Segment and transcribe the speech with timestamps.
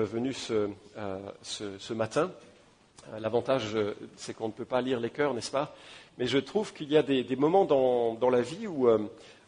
[0.00, 0.70] venu ce,
[1.42, 2.32] ce, matin.
[3.18, 3.76] L'avantage,
[4.16, 5.74] c'est qu'on ne peut pas lire les cœurs, n'est-ce pas?
[6.16, 8.88] Mais je trouve qu'il y a des, moments dans, la vie où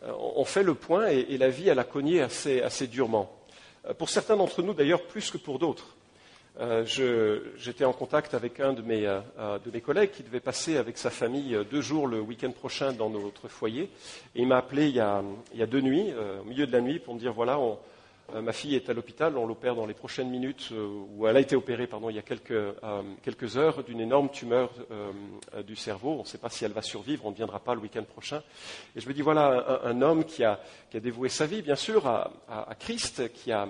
[0.02, 3.34] on fait le point et, la vie, elle a cogné assez, durement.
[3.96, 5.96] Pour certains d'entre nous, d'ailleurs, plus que pour d'autres.
[7.56, 11.80] J'étais en contact avec un de mes, collègues qui devait passer avec sa famille deux
[11.80, 13.84] jours le week-end prochain dans notre foyer.
[14.34, 15.22] Et il m'a appelé il y, a,
[15.54, 17.72] il y, a, deux nuits, au milieu de la nuit, pour me dire voilà, on,
[17.72, 17.76] euh,
[18.32, 21.40] ma fille est à l'hôpital, on l'opère dans les prochaines minutes, euh, ou elle a
[21.40, 24.70] été opérée, pardon, il y a quelques, euh, heures d'une énorme tumeur
[25.66, 26.12] du cerveau.
[26.12, 28.42] On ne sait pas si elle va survivre, on ne viendra pas le week-end prochain.
[28.96, 30.58] Et je me dis, voilà un, homme qui a,
[30.92, 33.68] dévoué sa vie, bien sûr, à, Christ, qui a,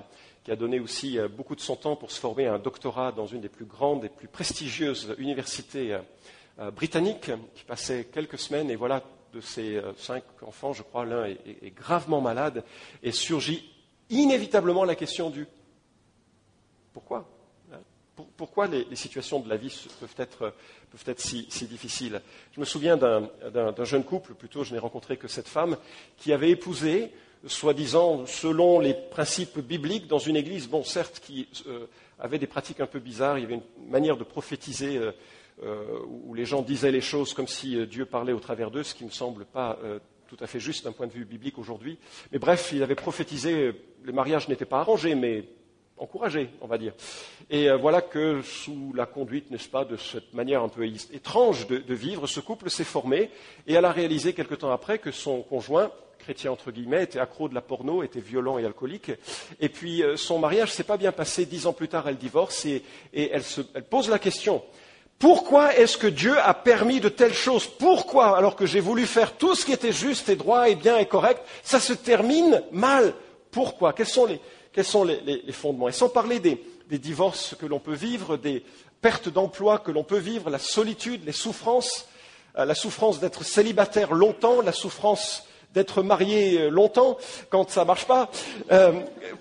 [0.56, 3.48] donné aussi beaucoup de son temps pour se former à un doctorat dans une des
[3.48, 5.98] plus grandes et plus prestigieuses universités
[6.74, 9.02] britanniques, qui passait quelques semaines, et voilà,
[9.34, 12.64] de ses cinq enfants, je crois, l'un est, gravement malade
[13.02, 13.73] et surgit
[14.10, 15.46] inévitablement la question du
[16.95, 17.28] pourquoi.
[18.36, 20.54] Pourquoi les, situations de la vie peuvent être,
[21.16, 22.23] si, difficiles.
[22.52, 25.76] Je me souviens d'un jeune couple, plutôt je n'ai rencontré que cette femme,
[26.16, 27.10] qui avait épousé,
[27.46, 31.86] soi-disant selon les principes bibliques, dans une église, bon certes, qui euh,
[32.20, 35.10] avait des pratiques un peu bizarres, il y avait une manière de prophétiser euh,
[35.64, 38.95] euh, où les gens disaient les choses comme si Dieu parlait au travers d'eux, ce
[38.95, 39.79] qui ne me semble pas
[40.35, 41.96] tout à fait juste d'un point de vue biblique aujourd'hui.
[42.32, 45.45] Mais bref, il avait prophétisé, le mariage n'était pas arrangé, mais
[45.96, 46.93] encouragé, on va dire.
[47.51, 51.68] Et euh, voilà que sous la conduite, n'est-ce pas, de cette manière un peu étrange
[51.68, 53.30] de, vivre, ce couple s'est formé
[53.68, 57.48] et elle a réalisé quelque temps après que son conjoint, chrétien entre guillemets, était accro
[57.48, 59.13] de la porno, était violent et alcoolique.
[59.60, 61.46] Et puis euh, son mariage s'est pas bien passé.
[61.46, 62.82] Dix ans plus tard, elle divorce et,
[63.13, 63.43] elle,
[63.74, 64.65] elle pose la question
[65.19, 67.66] pourquoi est-ce que Dieu a permis de telles choses?
[67.66, 70.98] Pourquoi, alors que j'ai voulu faire tout ce qui était juste et droit et bien
[70.98, 73.15] et correct, ça se termine mal?
[73.50, 73.92] Pourquoi?
[73.92, 75.88] Quels sont les, fondements?
[75.88, 76.60] Et sans parler des,
[76.98, 78.62] divorces que l'on peut vivre, des
[79.00, 82.06] pertes d'emploi que l'on peut vivre, la solitude, les souffrances,
[82.56, 87.19] euh, la souffrance d'être célibataire longtemps, la souffrance d'être marié euh, longtemps
[87.50, 88.31] quand ça ne marche pas.
[88.70, 88.92] Euh,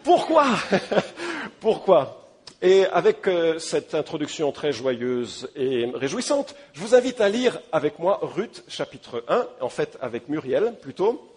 [0.04, 0.46] pourquoi?
[1.60, 2.23] Pourquoi?
[2.64, 8.00] Et avec euh, cette introduction très joyeuse et réjouissante, je vous invite à lire avec
[8.00, 11.30] moi Ruth chapitre 1, en fait avec Muriel plutôt.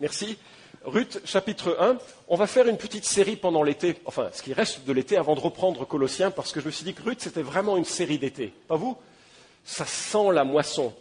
[0.00, 0.38] Merci.
[0.86, 1.98] Ruth chapitre 1.
[2.28, 5.34] On va faire une petite série pendant l'été, enfin ce qui reste de l'été avant
[5.34, 8.18] de reprendre Colossiens, parce que je me suis dit que Ruth c'était vraiment une série
[8.18, 8.50] d'été.
[8.66, 8.96] Pas vous?
[9.66, 10.94] Ça sent la moisson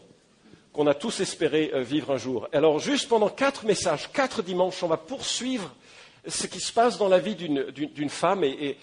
[0.73, 2.49] qu'on a tous espéré euh, vivre un jour.
[2.51, 5.73] Alors juste pendant quatre messages, quatre dimanches, on va poursuivre
[6.27, 8.77] ce qui se passe dans la vie d'une femme et, et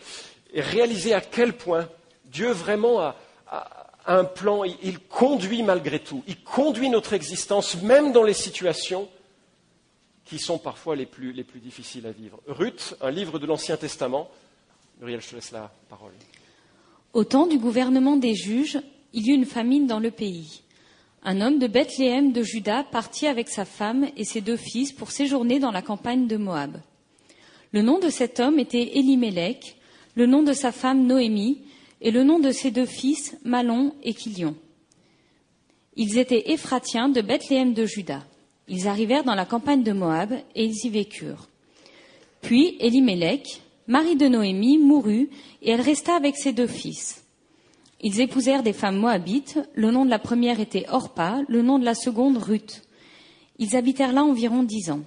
[0.54, 1.88] réaliser à quel point
[2.24, 3.16] Dieu vraiment a,
[4.06, 9.08] un plan, il, conduit malgré tout, il conduit notre existence, même dans les situations
[10.24, 12.40] qui sont parfois les plus, les plus difficiles à vivre.
[12.46, 14.30] Ruth, un livre de l'Ancien Testament.
[15.00, 16.12] Muriel, je te laisse la parole.
[17.12, 18.78] Au temps du gouvernement des juges,
[19.12, 20.62] il y eut une famine dans le pays.
[21.22, 25.10] Un homme de Bethléem de Juda partit avec sa femme et ses deux fils pour
[25.10, 26.80] séjourner dans la campagne de Moab.
[27.72, 29.76] Le nom de cet homme était Élimélec,
[30.20, 31.62] le nom de sa femme Noémie
[32.02, 34.54] et le nom de ses deux fils Malon et Kilion.
[35.96, 38.22] Ils étaient Éphratiens de Bethléem de Juda.
[38.68, 41.48] Ils arrivèrent dans la campagne de Moab et ils y vécurent.
[42.42, 45.30] Puis Élimélec, mari de Noémie, mourut
[45.62, 47.24] et elle resta avec ses deux fils.
[48.02, 49.58] Ils épousèrent des femmes moabites.
[49.72, 52.82] Le nom de la première était Orpa, le nom de la seconde Ruth.
[53.58, 55.00] Ils habitèrent là environ dix ans.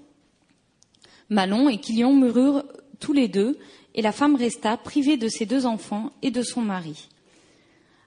[1.29, 2.63] Malon et Kilion moururent
[2.99, 3.59] tous les deux
[3.95, 7.09] et la femme resta privée de ses deux enfants et de son mari.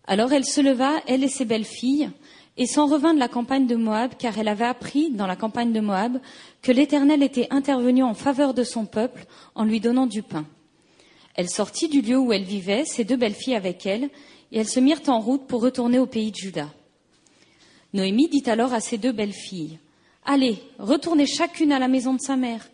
[0.07, 2.11] Alors elle se leva, elle et ses belles filles,
[2.57, 5.73] et s'en revint de la campagne de Moab, car elle avait appris dans la campagne
[5.73, 6.19] de Moab
[6.63, 10.47] que l'Éternel était intervenu en faveur de son peuple en lui donnant du pain.
[11.35, 14.05] Elle sortit du lieu où elle vivait, ses deux belles filles avec elle,
[14.53, 16.71] et elles se mirent en route pour retourner au pays de Juda.
[17.93, 19.79] Noémie dit alors à ses deux belles filles,
[20.25, 22.67] Allez, retournez chacune à la maison de sa mère.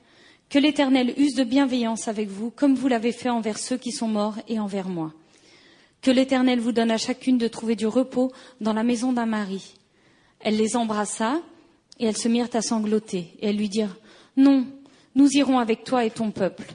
[0.53, 4.07] Que l'Éternel use de bienveillance avec vous, comme vous l'avez fait envers ceux qui sont
[4.07, 5.15] morts et envers moi.
[6.03, 9.73] Que l'Éternel vous donne à chacune de trouver du repos dans la maison d'un mari.
[10.41, 11.41] Elle les embrassa,
[11.99, 13.97] et elles se mirent à sangloter, et elles lui dirent
[14.37, 14.67] Non,
[15.15, 16.75] nous irons avec toi et ton peuple.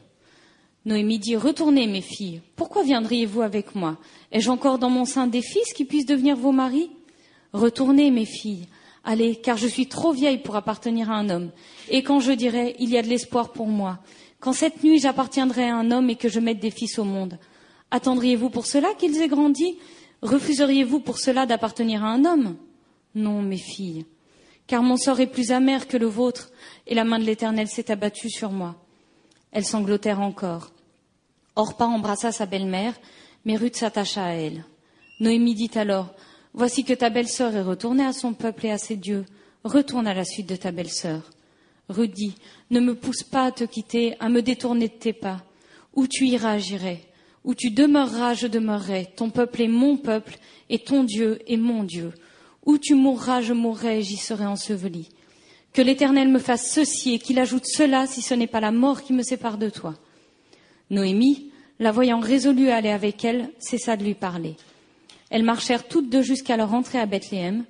[0.86, 4.00] Noémie dit Retournez, mes filles, pourquoi viendriez-vous avec moi?
[4.32, 6.90] Ai-je encore dans mon sein des fils qui puissent devenir vos maris?
[7.54, 8.66] Retournez, mes filles,
[9.10, 11.52] Allez, car je suis trop vieille pour appartenir à un homme.
[11.88, 14.00] Et quand je dirai, il y a de l'espoir pour moi,
[14.42, 17.40] quand cette nuit j'appartiendrai à un homme et que je mette des fils au monde,
[17.90, 19.78] attendriez-vous pour cela qu'ils aient grandi?
[20.24, 22.58] Refuseriez-vous pour cela d'appartenir à un homme?
[23.16, 24.06] Non, mes filles,
[24.68, 26.52] car mon sort est plus amer que le vôtre,
[26.86, 28.76] et la main de l'Éternel s'est abattue sur moi.
[29.54, 30.72] Elles sanglotèrent encore.
[31.56, 32.94] Orpa embrassa sa belle-mère,
[33.46, 34.66] mais Ruth s'attacha à elle.
[35.22, 36.14] Noémie dit alors,
[36.58, 39.26] Voici que ta belle-sœur est retournée à son peuple et à ses dieux.
[39.64, 41.22] Retourne à la suite de ta belle-sœur.
[41.96, 42.34] Dit,
[42.72, 45.44] Ne me pousse pas à te quitter, à me détourner de tes pas.
[45.94, 47.02] Où tu iras, j'irai.
[47.44, 49.08] Où tu demeureras, je demeurerai.
[49.16, 50.40] Ton peuple est mon peuple,
[50.72, 52.12] et ton Dieu est mon Dieu.
[52.66, 55.10] Où tu mourras, je mourrai, et j'y serai enseveli.
[55.74, 59.04] Que l'Éternel me fasse ceci et qu'il ajoute cela si ce n'est pas la mort
[59.04, 59.94] qui me sépare de toi.
[60.90, 64.56] Noémie, la voyant résolue à aller avec elle, cessa de lui parler.
[65.30, 67.66] Elles marchèrent toutes deux jusqu'à leur entrée à Bethléem.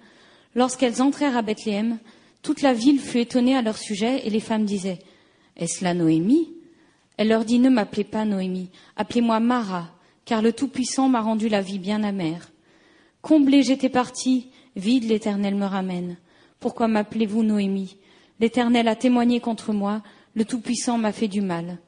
[0.55, 1.97] Lorsqu'elles entrèrent à Bethléem,
[2.41, 4.99] toute la ville fut étonnée à leur sujet et les femmes disaient
[5.55, 6.53] Est-ce là Noémie?
[7.17, 9.89] Elle leur dit Ne m'appelez pas Noémie, appelez-moi Mara,
[10.25, 12.51] car le Tout-Puissant m'a rendu la vie bien amère.
[13.21, 16.17] Comblée j'étais partie, vide l'Éternel me ramène.
[16.59, 17.97] Pourquoi m'appelez-vous Noémie?
[18.39, 20.03] L'Éternel a témoigné contre moi,
[20.35, 21.79] le Tout-Puissant m'a fait du mal.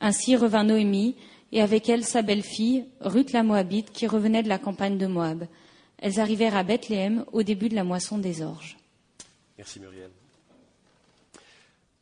[0.00, 1.16] Ainsi revint Noémie,
[1.52, 5.46] et avec elle sa belle-fille, Ruth la Moabite, qui revenait de la campagne de Moab.
[5.98, 8.76] Elles arrivèrent à Bethléem au début de la moisson des orges.
[9.56, 10.10] Merci Muriel.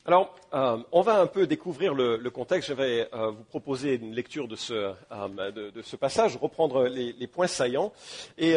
[0.06, 2.68] Alors, euh, on va un peu découvrir le, contexte.
[2.68, 7.90] Je vais euh, vous proposer une lecture de ce, euh, passage, reprendre les, points saillants.
[8.36, 8.56] Et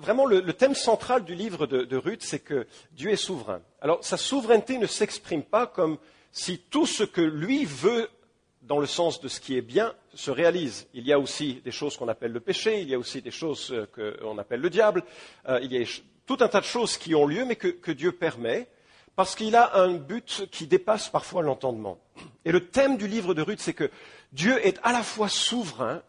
[0.00, 3.60] vraiment, le, thème central du livre de, de Ruth, c'est que Dieu est souverain.
[3.82, 5.98] Alors, sa souveraineté ne s'exprime pas comme
[6.32, 8.08] si tout ce que lui veut
[8.68, 10.86] dans le sens de ce qui est bien se réalise.
[10.94, 13.30] Il y a aussi des choses qu'on appelle le péché, il y a aussi des
[13.30, 15.02] choses qu'on appelle le diable,
[15.62, 15.86] il y a
[16.26, 18.68] tout un tas de choses qui ont lieu, mais que Dieu permet
[19.16, 21.98] parce qu'il a un but qui dépasse parfois l'entendement.
[22.44, 23.90] Et le thème du livre de Ruth, c'est que
[24.32, 26.02] Dieu est à la fois souverain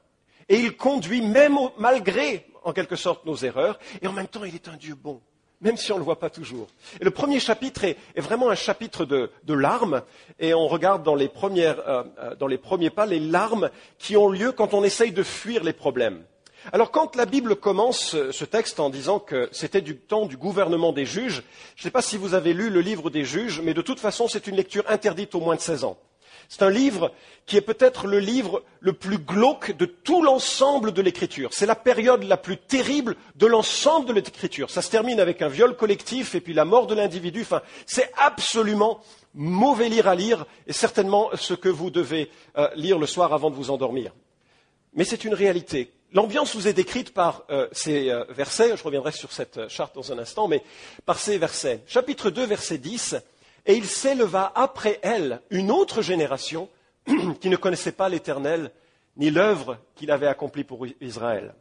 [0.48, 4.54] et il conduit même malgré, en quelque sorte, nos erreurs, et en même temps, il
[4.54, 5.22] est un Dieu bon,
[5.62, 6.68] même si on ne le voit pas toujours.
[7.02, 10.02] Le premier chapitre est, vraiment un chapitre de, larmes,
[10.40, 14.30] et on regarde dans les, euh, euh, dans les premiers pas les larmes qui ont
[14.30, 16.24] lieu quand on essaye de fuir les problèmes.
[16.74, 20.92] Alors quand la Bible commence ce texte en disant que c'était du temps du gouvernement
[20.92, 21.44] des juges,
[21.76, 24.00] je ne sais pas si vous avez lu le livre des juges, mais de toute
[24.00, 25.98] façon c'est une lecture interdite aux moins de 16 ans.
[26.50, 27.13] C'est un livre
[27.46, 31.51] qui est peut-être le livre le plus glauque de tout l'ensemble de l'écriture.
[31.54, 34.72] C'est la période la plus terrible de l'ensemble de l'écriture.
[34.72, 37.42] Ça se termine avec un viol collectif et puis la mort de l'individu.
[37.42, 39.00] Enfin, c'est absolument
[39.36, 43.52] mauvais lire à lire et certainement ce que vous devez euh, lire le soir avant
[43.52, 44.12] de vous endormir.
[44.95, 49.12] Mais c'est une réalité L'ambiance vous est décrite par euh, ces euh, versets, je reviendrai
[49.12, 50.63] sur cette charte dans un instant, mais
[51.06, 51.81] par ces versets.
[51.86, 53.16] Chapitre 2, verset 10,
[53.66, 56.70] Et il s'éleva après elle une autre génération
[57.42, 58.72] qui ne connaissait pas l'Éternel,
[59.18, 61.54] ni l'œuvre qu'il avait accomplie pour Israël.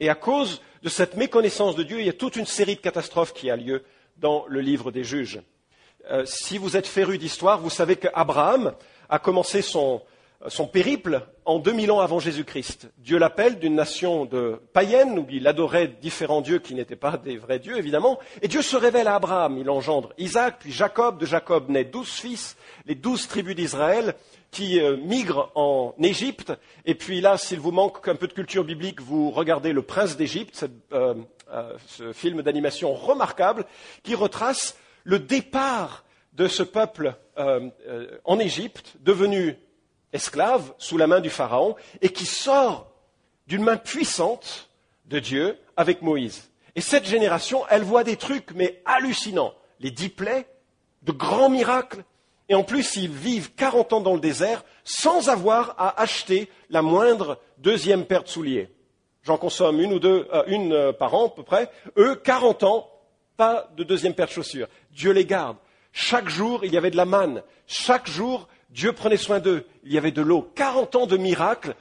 [0.00, 2.80] Et à cause de cette méconnaissance de Dieu, il y a toute une série de
[2.80, 3.84] catastrophes qui a lieu
[4.16, 5.40] dans le livre des juges.
[6.24, 8.74] si vous êtes féru d'histoire, vous savez qu'Abraham
[9.08, 10.02] a commencé son,
[10.46, 12.90] son périple en 2000 ans avant Jésus-Christ.
[12.98, 17.36] Dieu l'appelle d'une nation de païenne où il adorait différents dieux qui n'étaient pas des
[17.36, 18.20] vrais dieux, évidemment.
[18.40, 19.58] Et Dieu se révèle à Abraham.
[19.58, 21.18] Il engendre Isaac, puis Jacob.
[21.18, 22.56] De Jacob naît douze fils,
[22.86, 24.14] les douze tribus d'Israël
[24.52, 26.52] qui euh, migrent en Égypte.
[26.84, 30.16] Et puis là, s'il vous manque un peu de culture biblique, vous regardez Le Prince
[30.16, 31.14] d'Égypte, euh,
[31.52, 33.64] euh, ce film d'animation remarquable
[34.04, 36.04] qui retrace le départ
[36.34, 37.14] de ce peuple
[38.24, 39.56] en Égypte, devenu
[40.12, 42.90] esclave sous la main du Pharaon et qui sort
[43.46, 44.70] d'une main puissante
[45.06, 46.50] de Dieu avec Moïse.
[46.76, 49.54] Et cette génération, elle voit des trucs, mais hallucinants.
[49.80, 50.46] Les dix plaies,
[51.02, 52.04] de grands miracles,
[52.48, 56.82] et en plus, ils vivent 40 ans dans le désert sans avoir à acheter la
[56.82, 58.70] moindre deuxième paire de souliers.
[59.22, 61.70] J'en consomme une ou deux, euh, une euh, par an à peu près.
[61.98, 62.90] Eux, 40 ans,
[63.36, 64.68] pas de deuxième paire de chaussures.
[64.90, 65.58] Dieu les garde.
[65.92, 67.42] Chaque jour, il y avait de la manne.
[67.66, 69.66] Chaque jour, Dieu prenait soin d'eux.
[69.84, 70.50] Il y avait de l'eau.
[70.54, 71.74] 40 ans de miracles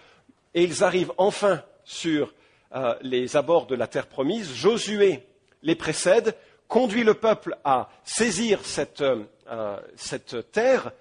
[0.54, 2.34] et ils arrivent enfin sur
[2.76, 4.54] euh, les abords de la terre promise.
[4.54, 5.24] Josué
[5.64, 6.36] les précède,
[6.68, 8.60] conduit le peuple à saisir
[9.02, 10.92] euh, euh, cette terre,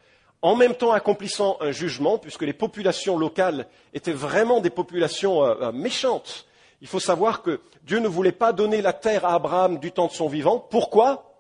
[0.43, 6.47] en même temps accomplissant un jugement, puisque les populations locales étaient vraiment des populations méchantes.
[6.81, 10.07] Il faut savoir que Dieu ne voulait pas donner la terre à Abraham du temps
[10.07, 10.59] de son vivant.
[10.59, 11.35] Pourquoi?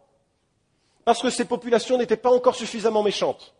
[1.04, 3.54] Parce que ces populations n'étaient pas encore suffisamment méchantes.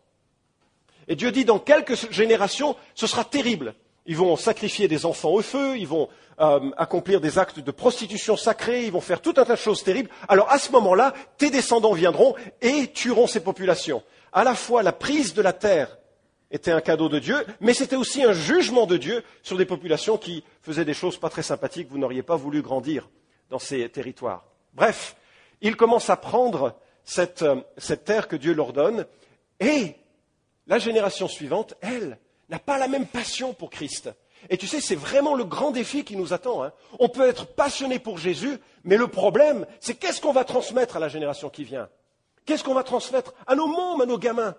[1.09, 3.75] Et Dieu dit, dans quelques générations, ce sera terrible.
[4.07, 6.09] Ils vont sacrifier des enfants au feu, ils vont
[6.41, 9.83] euh, accomplir des actes de prostitution sacrée, ils vont faire tout un tas de choses
[9.83, 10.11] terribles.
[10.29, 14.03] Alors à ce moment-là, tes descendants viendront et tueront ces populations.
[14.33, 15.99] À la fois, la prise de la terre
[16.51, 20.19] était un cadeau de Dieu, mais c'était aussi un jugement de Dieu sur des populations
[20.19, 21.89] qui faisaient des choses pas très sympathiques.
[21.91, 23.09] Vous n'auriez pas voulu grandir
[23.51, 24.45] dans ces territoires.
[24.75, 25.17] Bref,
[25.61, 29.07] ils commencent à prendre cette, euh, cette terre que Dieu leur donne
[29.59, 29.95] et
[30.67, 32.19] la génération suivante, elle,
[32.49, 34.11] n'a pas la même passion pour Christ.
[34.51, 36.63] Et tu sais, c'est vraiment le grand défi qui nous attend.
[36.63, 36.73] Hein.
[36.99, 41.01] On peut être passionné pour Jésus, mais le problème, c'est qu'est-ce qu'on va transmettre à
[41.01, 41.89] la génération qui vient?
[42.45, 44.55] Qu'est-ce qu'on va transmettre à nos mômes, à nos gamins,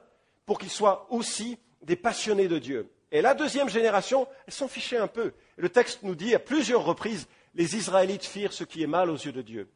[0.45, 2.91] pour qu'ils soient aussi des passionnés de Dieu?
[3.11, 5.33] Et la deuxième génération, elle s'en fichait un peu.
[5.55, 9.15] Le texte nous dit à plusieurs reprises, les Israélites firent ce qui est mal aux
[9.15, 9.69] yeux de Dieu.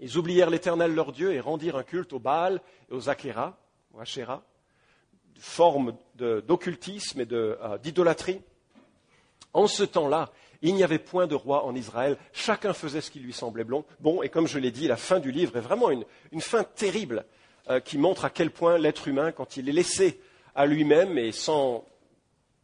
[0.00, 2.60] Ils oublièrent l'Éternel leur Dieu et rendirent un culte aux Baal
[2.90, 3.58] et aux Achéra,
[3.92, 4.42] aux Achéra,
[5.38, 8.40] forme d'occultisme et euh, d'idolâtrie.
[9.52, 10.30] En ce temps-là,
[10.62, 13.84] il n'y avait point de roi en Israël, chacun faisait ce qui lui semblait bon.
[14.00, 16.04] Bon, et comme je l'ai dit, la fin du livre est vraiment une,
[16.40, 17.24] fin terrible
[17.68, 20.20] euh, qui montre à quel point l'être humain, quand il est laissé
[20.54, 21.84] à lui-même et sans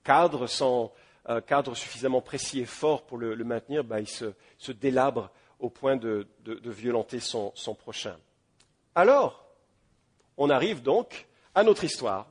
[0.05, 0.93] cadre, sans
[1.29, 4.33] euh, cadre suffisamment précis et fort pour le, maintenir, bah, il se,
[4.73, 6.29] délabre au point de,
[6.65, 8.17] violenter son prochain.
[8.95, 9.45] Alors,
[10.37, 12.27] on arrive donc à notre histoire.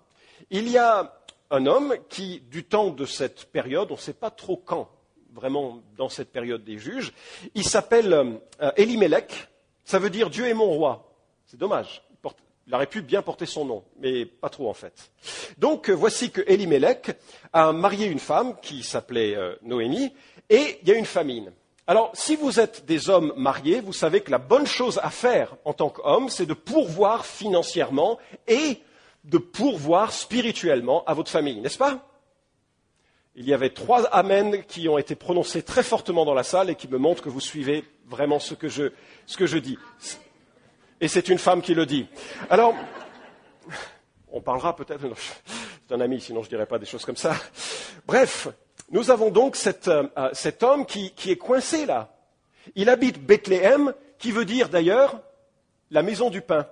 [0.49, 1.13] Il y a
[1.49, 4.89] un homme qui, du temps de cette période, on ne sait pas trop quand,
[5.33, 7.13] vraiment dans cette période des juges,
[7.55, 9.47] il s'appelle euh, Elimelech,
[9.85, 11.13] ça veut dire Dieu est mon roi.
[11.45, 12.01] C'est dommage.
[12.67, 15.11] Il aurait pu bien porter son nom, mais pas trop en fait.
[15.57, 17.11] Donc euh, voici que Elimelech
[17.53, 20.11] a marié une femme qui s'appelait euh, Noémie,
[20.49, 21.53] et il y a une famine.
[21.89, 25.55] Alors, si vous êtes des hommes mariés, vous savez que la bonne chose à faire
[25.63, 28.79] en tant qu'homme, c'est de pourvoir financièrement et
[29.27, 32.07] de pourvoir spirituellement à votre famille, n'est-ce pas?
[33.35, 36.75] Il y avait trois Amen qui ont été prononcés très fortement dans la salle et
[36.75, 38.91] qui me montrent que vous suivez vraiment ce que je,
[39.27, 39.77] ce que je dis.
[41.01, 42.07] Et c'est une femme qui le dit.
[42.49, 42.73] Alors,
[44.31, 45.03] on parlera peut-être,
[45.87, 47.35] c'est un ami, sinon je ne dirais pas des choses comme ça.
[48.07, 48.47] Bref,
[48.89, 49.55] nous avons donc
[49.87, 52.15] euh, cet homme qui est coincé là.
[52.75, 55.21] Il habite Bethléem, qui veut dire d'ailleurs
[55.91, 56.65] la maison du pain.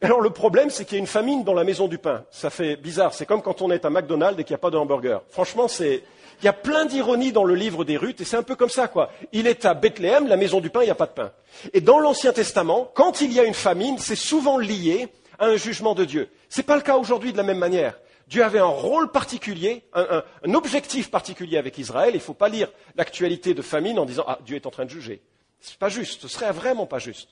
[0.00, 2.24] Alors le problème, c'est qu'il y a une famine dans la maison du pain.
[2.30, 3.14] Ça fait bizarre.
[3.14, 5.22] C'est comme quand on est à McDonald's et qu'il n'y a pas de hamburger.
[5.28, 6.00] Franchement, il
[6.42, 8.88] y a plein d'ironie dans le livre des Ruth et c'est un peu comme ça,
[8.88, 9.10] quoi.
[9.32, 11.30] Il est à Bethléem, la maison du pain, il n'y a pas de pain.
[11.72, 15.08] Et dans l'Ancien Testament, quand il y a une famine, c'est souvent lié
[15.38, 16.28] à un jugement de Dieu.
[16.48, 17.98] Ce n'est pas le cas aujourd'hui de la même manière.
[18.28, 22.10] Dieu avait un rôle particulier, un, objectif particulier avec Israël.
[22.14, 24.84] Il ne faut pas lire l'actualité de famine en disant Ah, Dieu est en train
[24.84, 25.20] de juger.
[25.60, 27.28] Ce n'est pas juste, ce serait vraiment pas juste.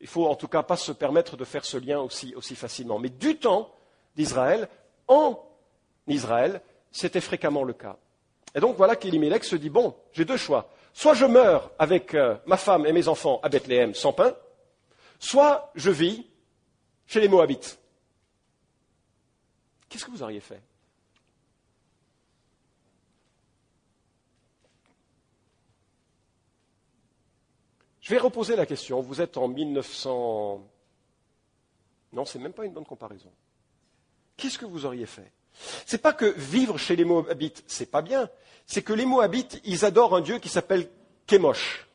[0.00, 2.98] Il faut en tout cas pas se permettre de faire ce lien aussi, facilement.
[2.98, 3.70] Mais du temps
[4.16, 4.68] d'Israël,
[5.08, 5.40] en
[6.06, 6.60] Israël,
[6.90, 7.96] c'était fréquemment le cas.
[8.54, 10.70] Et donc voilà qu'Elimelech se dit, bon, j'ai deux choix.
[10.92, 14.34] Soit je meurs avec euh, ma femme et mes enfants à Bethléem sans pain,
[15.18, 16.26] soit je vis
[17.06, 17.78] chez les Moabites.
[19.88, 20.60] Qu'est-ce que vous auriez fait?
[28.04, 29.00] Je vais reposer la question.
[29.00, 30.62] Vous êtes en 1900.
[32.12, 33.30] Non, c'est même pas une bonne comparaison.
[34.36, 35.32] Qu'est-ce que vous auriez fait?
[35.86, 38.28] C'est pas que vivre chez les Moabites, c'est pas bien.
[38.66, 40.90] C'est que les Moabites, ils adorent un dieu qui s'appelle
[41.26, 41.88] Kémosh.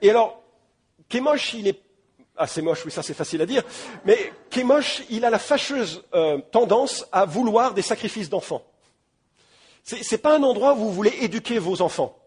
[0.00, 0.42] Et alors,
[1.10, 1.80] Kémosh, il est
[2.36, 3.62] ah, c'est moche, oui, ça c'est facile à dire.
[4.06, 8.64] Mais Kémosh, il a la fâcheuse euh, tendance à vouloir des sacrifices d'enfants.
[9.84, 12.18] Ce n'est pas un endroit où vous voulez éduquer vos enfants.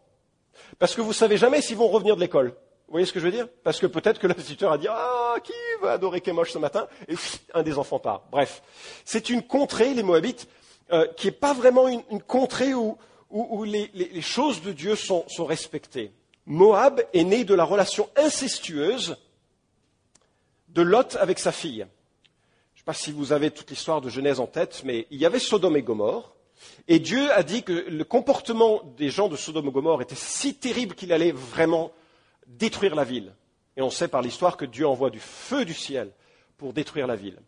[0.78, 2.56] Parce que vous ne savez jamais s'ils vont revenir de l'école.
[2.88, 3.50] Vous voyez ce que je veux dire?
[3.64, 5.52] Parce que peut-être que l'instituteur a dit Ah, qui
[5.82, 6.88] va adorer Kémosh ce matin?
[7.10, 7.16] Et
[7.54, 8.24] un des enfants part.
[8.32, 8.64] Bref,
[9.04, 10.48] c'est une contrée, les Moabites,
[10.94, 12.98] euh, qui n'est pas vraiment une, contrée où,
[13.66, 16.14] les, choses de Dieu sont, respectées.
[16.46, 19.18] Moab est né de la relation incestueuse
[20.70, 21.86] de Lot avec sa fille.
[22.74, 25.20] Je ne sais pas si vous avez toute l'histoire de Genèse en tête, mais il
[25.20, 26.38] y avait Sodome et Gomorre.
[26.88, 30.56] Et Dieu a dit que le comportement des gens de Sodome et Gomorre était si
[30.56, 31.92] terrible qu'il allait vraiment
[32.48, 33.34] détruire la ville.
[33.76, 36.12] Et on sait par l'histoire que Dieu envoie du feu du ciel
[36.58, 37.40] pour détruire la ville.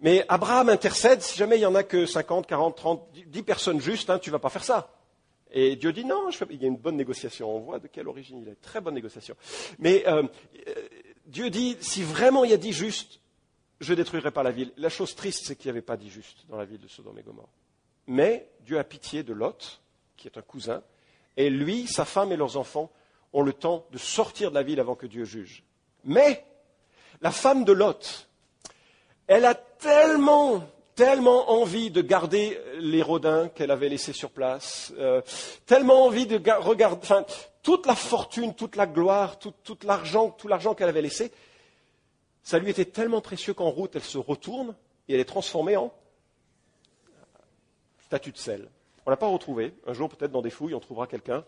[0.00, 3.80] Mais Abraham intercède, si jamais il n'y en a que 50, 40, 30, 10 personnes
[3.80, 4.92] justes, hein, tu ne vas pas faire ça.
[5.52, 7.54] Et Dieu dit non, il y a une bonne négociation.
[7.54, 8.60] On voit de quelle origine il est.
[8.60, 9.36] Très bonne négociation.
[9.78, 10.22] Mais euh,
[10.68, 10.74] euh,
[11.26, 13.20] Dieu dit, si vraiment il y a dix justes,
[13.80, 14.72] je ne détruirai pas la ville.
[14.76, 17.18] La chose triste, c'est qu'il n'y avait pas dix justes dans la ville de Sodome
[17.18, 17.48] et Gomorre.
[18.06, 19.80] Mais Dieu a pitié de Lot,
[20.16, 20.82] qui est un cousin,
[21.36, 22.90] et lui, sa femme et leurs enfants
[23.32, 25.62] ont le temps de sortir de la ville avant que Dieu juge.
[26.04, 26.44] Mais
[27.20, 28.28] la femme de Lot,
[29.26, 30.62] elle a tellement,
[30.94, 35.22] tellement envie de garder les rodins qu'elle avait laissés sur place, euh,
[35.66, 37.24] tellement envie de regarder, enfin,
[37.62, 40.34] toute la fortune, toute la gloire, tout, l'argent,
[40.74, 41.30] qu'elle avait laissé,
[42.42, 44.74] ça lui était tellement précieux qu'en route, elle se retourne
[45.08, 45.92] et elle est transformée en
[48.06, 48.68] statue de sel.
[49.06, 49.74] On ne l'a pas retrouvé.
[49.86, 51.44] Un jour, peut-être dans des fouilles, on trouvera quelqu'un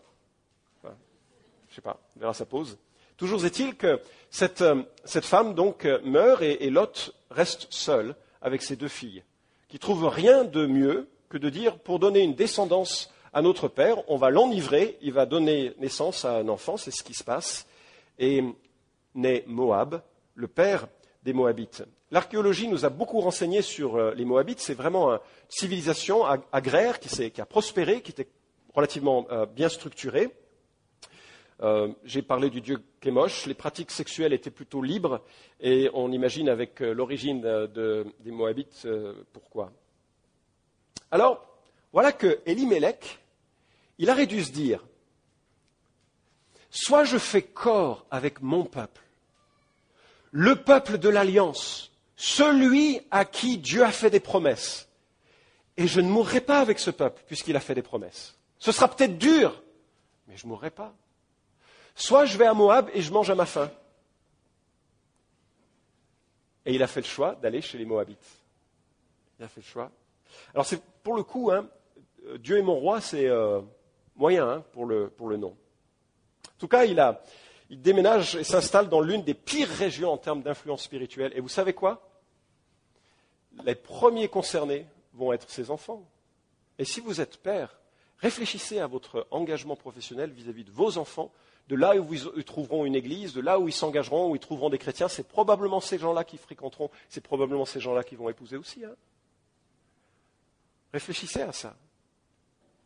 [1.73, 2.77] je ne sais pas, on verra sa pause.
[3.17, 3.99] Toujours est-il que
[4.29, 9.23] cette, euh, femme donc euh, meurt et, Lot reste seul avec ses deux filles,
[9.69, 14.07] qui trouvent rien de mieux que de dire, pour donner une descendance à notre père,
[14.07, 17.65] on va l'enivrer, il va donner naissance à un enfant, c'est ce qui se passe,
[18.19, 18.43] et
[19.15, 20.03] naît Moab,
[20.35, 20.85] le père
[21.23, 21.83] des Moabites.
[22.11, 24.59] L'archéologie nous a beaucoup renseigné sur euh, les Moabites.
[24.59, 28.27] C'est vraiment une civilisation agraire qui, a prospéré, qui était
[28.75, 29.25] relativement
[29.55, 30.29] bien structurée.
[31.61, 33.45] Euh, j'ai parlé du dieu Kémosh.
[33.45, 35.21] Les pratiques sexuelles étaient plutôt libres
[35.59, 38.87] et on imagine avec l'origine des Moabites
[39.31, 39.71] pourquoi.
[41.11, 41.45] Alors,
[41.91, 43.19] voilà que Elimelech,
[43.99, 44.83] il aurait dû se dire
[46.73, 49.03] soit je fais corps avec mon peuple,
[50.31, 54.89] le peuple de l'alliance, celui à qui Dieu a fait des promesses.
[55.77, 58.35] Et je ne mourrai pas avec ce peuple, puisqu'il a fait des promesses.
[58.57, 59.61] Ce sera peut-être dur,
[60.27, 60.95] mais je ne mourrai pas.
[61.95, 63.71] Soit je vais à Moab et je mange à ma faim.
[66.65, 68.41] Et il a fait le choix d'aller chez les Moabites.
[69.39, 69.91] Il a fait le choix.
[70.53, 71.67] Alors c'est pour le coup, hein,
[72.39, 73.61] Dieu est mon roi, c'est euh,
[74.15, 75.55] moyen hein, pour, le, pour le nom.
[76.47, 77.21] En tout cas, il a,
[77.69, 81.33] il déménage et s'installe dans l'une des pires régions en termes d'influence spirituelle.
[81.35, 82.09] Et vous savez quoi?
[83.65, 86.07] Les premiers concernés vont être ses enfants.
[86.79, 87.77] Et si vous êtes père,
[88.19, 91.31] réfléchissez à votre engagement professionnel vis-à-vis de vos enfants,
[91.69, 94.69] de là où ils trouveront une église, de là où ils s'engageront, où ils trouveront
[94.69, 95.07] des chrétiens.
[95.07, 98.83] C'est probablement ces gens-là qui fréquenteront, c'est probablement ces gens-là qui vont épouser aussi.
[98.83, 98.95] Hein.
[100.91, 101.75] Réfléchissez à ça.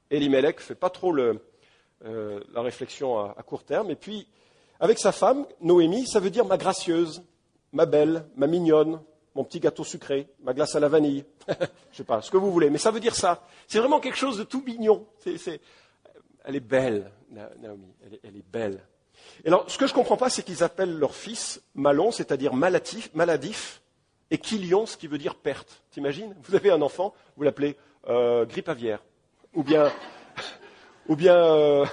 [0.09, 3.91] Elimelech ne fait pas trop euh, la réflexion à, court terme.
[3.91, 4.27] Et puis,
[4.79, 7.23] avec sa femme, Noémie, ça veut dire ma gracieuse,
[7.73, 9.01] ma belle, ma mignonne,
[9.35, 11.25] mon petit gâteau sucré, ma glace à la vanille.
[11.47, 13.43] Je ne sais pas, ce que vous voulez, mais ça veut dire ça.
[13.67, 15.05] C'est vraiment quelque chose de tout mignon.
[16.47, 18.79] Elle est belle, Naomi, elle est, belle.
[19.43, 22.53] Et alors, ce que je ne comprends pas, c'est qu'ils appellent leur fils Malon, c'est-à-dire
[22.53, 23.81] maladif, maladif,
[24.31, 25.83] et Kilion, ce qui veut dire perte.
[25.91, 26.33] T'imagines?
[26.43, 27.75] Vous avez un enfant, vous l'appelez
[28.07, 29.03] euh, grippe aviaire,
[29.55, 29.91] ou bien,
[31.09, 31.85] euh,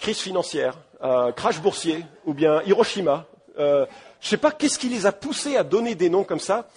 [0.00, 3.26] crise financière, euh, crash boursier ou bien Hiroshima.
[3.56, 3.86] Je ne
[4.20, 6.68] sais pas qu'est-ce qui les a poussés à donner des noms comme ça?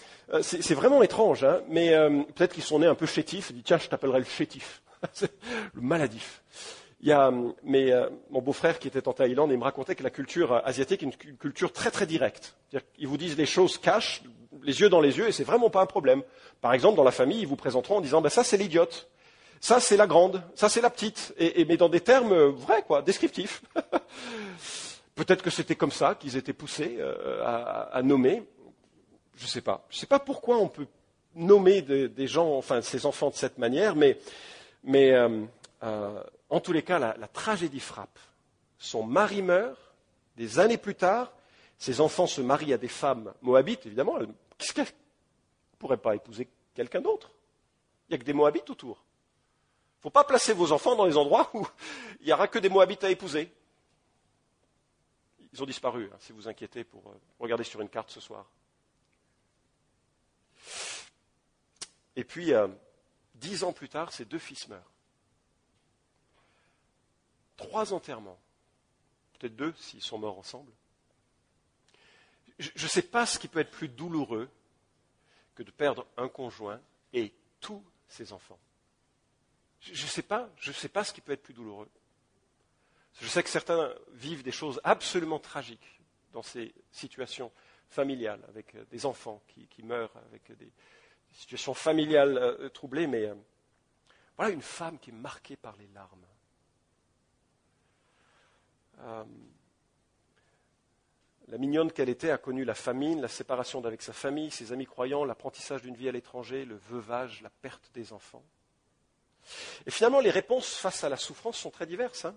[0.41, 1.91] C'est vraiment étrange, hein, mais
[2.35, 3.49] peut-être qu'ils sont nés un peu chétifs.
[3.49, 4.83] Ils disent tiens, je t'appellerai le chétif,
[5.73, 6.41] le maladif.
[7.01, 7.31] Il y a
[7.63, 7.91] mais,
[8.29, 11.25] mon beau-frère qui était en Thaïlande et il me racontait que la culture asiatique est
[11.25, 12.55] une culture très très directe.
[12.99, 14.21] Ils vous disent les choses cash,
[14.61, 16.21] les yeux dans les yeux, et c'est vraiment pas un problème.
[16.61, 19.09] Par exemple, dans la famille, ils vous présenteront en disant ben, ça c'est l'idiote.
[19.61, 23.03] Ça, c'est la grande, ça, c'est la petite, et, mais dans des termes vrais, quoi,
[23.03, 23.61] descriptifs.
[25.15, 27.43] Peut-être que c'était comme ça qu'ils étaient poussés euh,
[27.91, 28.43] à, nommer.
[29.35, 29.85] Je ne sais pas.
[29.89, 30.87] Je ne sais pas pourquoi on peut
[31.35, 34.17] nommer des gens, enfin, ces enfants de cette manière, mais,
[34.83, 35.43] mais euh,
[35.83, 38.19] euh, en tous les cas, la, tragédie frappe.
[38.77, 39.79] Son mari meurt,
[40.35, 41.31] des années plus tard,
[41.77, 44.19] ses enfants se marient à des femmes moabites, évidemment.
[44.57, 47.31] Qu'est-ce qu'elle ne pourrait pas épouser quelqu'un d'autre?
[48.07, 48.97] Il n'y a que des moabites autour.
[48.97, 51.65] Il ne faut pas placer vos enfants dans des endroits où
[52.19, 53.51] il n'y aura que des Moabites à épouser.
[55.53, 58.45] Ils ont disparu, hein, si vous inquiétez pour euh, regarder sur une carte ce soir.
[62.15, 62.67] Et puis, euh,
[63.35, 64.90] dix ans plus tard, ces deux fils meurent.
[67.61, 68.39] Trois enterrements.
[69.39, 70.71] Peut-être deux s'ils sont morts ensemble.
[72.59, 74.49] Je ne sais pas ce qui peut être plus douloureux
[75.55, 76.79] que de perdre un conjoint
[77.13, 78.59] et tous ses enfants.
[79.79, 81.89] Je ne sais pas, je sais pas ce qui peut être plus douloureux.
[83.19, 86.01] Je sais que certains vivent des choses absolument tragiques
[86.33, 87.51] dans ces situations
[87.89, 90.71] familiales, avec euh, des enfants qui, meurent, avec des,
[91.33, 93.35] situations familiales euh, troublées, mais euh,
[94.37, 96.25] voilà une femme qui est marquée par les larmes.
[101.51, 104.85] La mignonne qu'elle était a connu la famine, la séparation d'avec sa famille, ses amis
[104.85, 108.43] croyants, l'apprentissage d'une vie à l'étranger, le veuvage, la perte des enfants.
[109.85, 112.25] Et finalement, les réponses face à la souffrance sont très diverses.
[112.25, 112.35] Hein.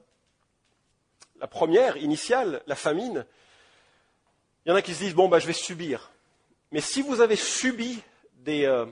[1.39, 3.25] la première, initiale, la famine,
[4.65, 6.11] il y en a qui se disent, bon, bah, je vais subir.
[6.73, 8.03] Mais si vous avez subi
[8.39, 8.87] des euh,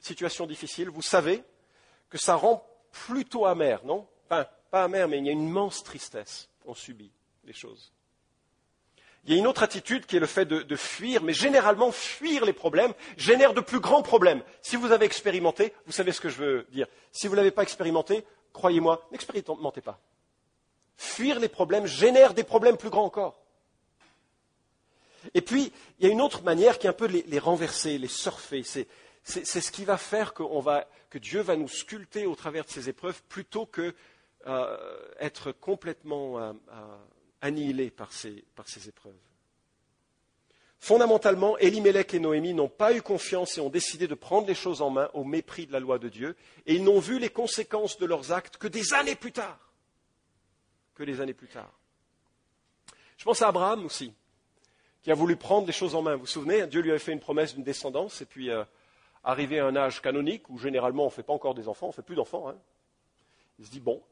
[0.00, 1.42] situations difficiles, vous savez
[2.08, 4.06] que ça rend plutôt amer, non?
[4.24, 6.48] Enfin, pas amer, mais il y a une immense tristesse.
[6.64, 7.10] On subit
[7.44, 7.92] les choses.
[9.26, 12.44] Il y a une autre attitude qui est le fait de, fuir, mais généralement, fuir
[12.44, 14.42] les problèmes génère de plus grands problèmes.
[14.60, 16.86] Si vous avez expérimenté, vous savez ce que je veux dire.
[17.10, 19.98] Si vous ne l'avez pas expérimenté, croyez-moi, n'expérimentez pas.
[20.96, 23.40] Fuir les problèmes génère des problèmes plus grands encore.
[25.32, 27.96] Et puis, il y a une autre manière qui est un peu de les, renverser,
[27.96, 28.62] les surfer.
[28.62, 28.86] C'est,
[29.24, 33.64] ce qui va faire que Dieu va nous sculpter au travers de ces épreuves plutôt
[33.64, 33.94] que
[35.18, 36.96] être complètement euh, euh,
[37.40, 39.14] annihilé par ces, par ces épreuves.
[40.78, 44.82] Fondamentalement, Elimelech et Noémie n'ont pas eu confiance et ont décidé de prendre les choses
[44.82, 47.96] en main au mépris de la loi de Dieu, et ils n'ont vu les conséquences
[47.96, 49.72] de leurs actes que des années plus tard.
[50.94, 51.72] Que des années plus tard.
[53.16, 54.12] Je pense à Abraham aussi,
[55.02, 56.16] qui a voulu prendre les choses en main.
[56.16, 58.62] Vous vous souvenez, Dieu lui avait fait une promesse d'une descendance, et puis euh,
[59.22, 61.90] arrivé à un âge canonique où généralement on ne fait pas encore des enfants, on
[61.90, 62.56] ne fait plus d'enfants, hein,
[63.58, 64.02] il se dit, bon,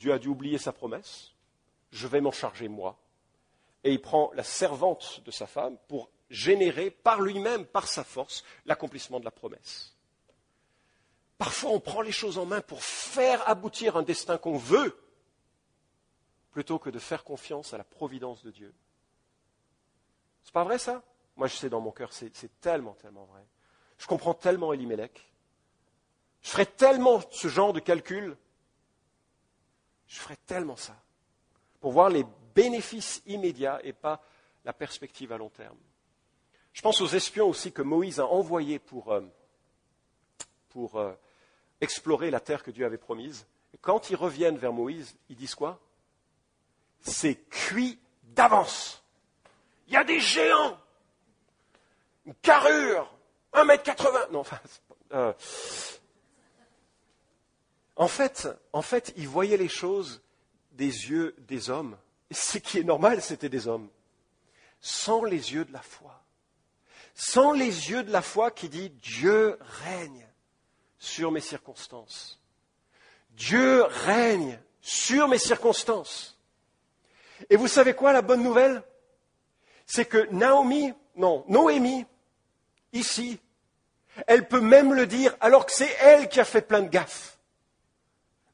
[0.00, 1.34] Dieu a dû oublier sa promesse,
[1.92, 2.98] je vais m'en charger moi
[3.84, 8.42] et il prend la servante de sa femme pour générer par lui-même, par sa force,
[8.64, 9.94] l'accomplissement de la promesse.
[11.36, 14.98] Parfois, on prend les choses en main pour faire aboutir un destin qu'on veut,
[16.50, 18.74] plutôt que de faire confiance à la providence de Dieu.
[20.44, 21.02] C'est pas vrai ça?
[21.36, 23.44] Moi, je sais dans mon cœur, c'est tellement, tellement vrai.
[23.98, 25.30] Je comprends tellement Elimelech.
[26.40, 28.36] Je ferais tellement ce genre de calcul.
[30.10, 30.96] Je ferais tellement ça.
[31.80, 34.20] Pour voir les bénéfice immédiat et pas
[34.64, 35.76] la perspective à long terme.
[36.72, 39.20] Je pense aux espions aussi que Moïse a envoyés pour, euh,
[40.76, 41.14] euh,
[41.80, 43.46] explorer la terre que Dieu avait promise.
[43.80, 45.78] Quand ils reviennent vers Moïse, ils disent quoi?
[47.00, 49.02] C'est cuit d'avance.
[49.86, 50.76] Il y a des géants,
[52.26, 53.10] une carrure,
[53.52, 54.32] 1m80.
[54.32, 54.58] Non, enfin,
[55.12, 55.32] euh,
[58.00, 60.20] en fait, en fait, ils voyaient les choses
[60.72, 61.96] des yeux des hommes
[62.30, 63.88] ce qui est normal, c'était des hommes,
[64.80, 66.22] sans les yeux de la foi.
[67.14, 70.26] Sans les yeux de la foi qui dit Dieu règne
[70.98, 72.40] sur mes circonstances.
[73.30, 76.38] Dieu règne sur mes circonstances.
[77.48, 78.82] Et vous savez quoi, la bonne nouvelle?
[79.86, 82.06] C'est que Naomi, non, Noémie,
[82.92, 83.40] ici,
[84.26, 87.38] elle peut même le dire alors que c'est elle qui a fait plein de gaffes.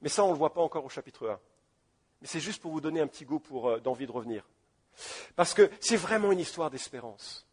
[0.02, 1.40] Mais ça, on ne le voit pas encore au chapitre 1.
[2.20, 4.44] Mais c'est juste pour vous donner un petit goût euh, d'envie de revenir.
[5.34, 7.46] Parce que c'est vraiment une histoire d'espérance.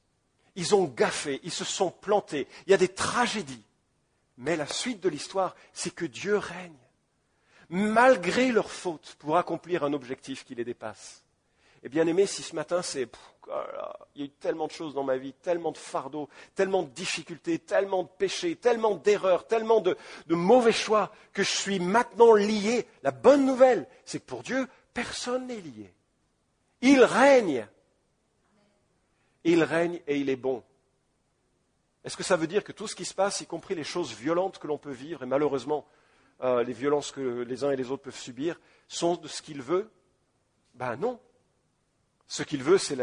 [0.56, 3.64] Ils ont gaffé, ils se sont plantés, il y a des tragédies.
[4.38, 6.78] Mais la suite de l'histoire, c'est que Dieu règne,
[7.70, 11.23] malgré leurs fautes, pour accomplir un objectif qui les dépasse.
[11.84, 13.10] Et bien aimé, si ce matin c'est
[13.48, 13.52] oh
[14.16, 16.90] il y a eu tellement de choses dans ma vie, tellement de fardeaux, tellement de
[16.90, 22.34] difficultés, tellement de péchés, tellement d'erreurs, tellement de, de, mauvais choix que je suis maintenant
[22.34, 22.88] lié.
[23.02, 25.94] La bonne nouvelle, c'est que pour Dieu, personne n'est lié.
[26.82, 27.68] Il règne.
[29.44, 30.64] Il règne et il est bon.
[32.04, 34.14] Est-ce que ça veut dire que tout ce qui se passe, y compris les choses
[34.14, 35.86] violentes que l'on peut vivre, et malheureusement
[36.42, 39.62] euh, les violences que les uns et les autres peuvent subir, sont de ce qu'il
[39.62, 39.90] veut?
[40.76, 41.20] Ben non.
[42.34, 42.98] Ce qu'il veut, c'est,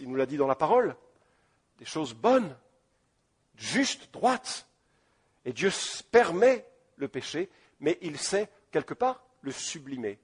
[0.00, 0.94] il nous l'a dit dans la parole,
[1.78, 2.54] des choses bonnes,
[3.56, 4.66] justes, droites.
[5.46, 5.70] Et Dieu
[6.10, 7.48] permet le péché,
[7.80, 10.18] mais il sait quelque part le sublimer.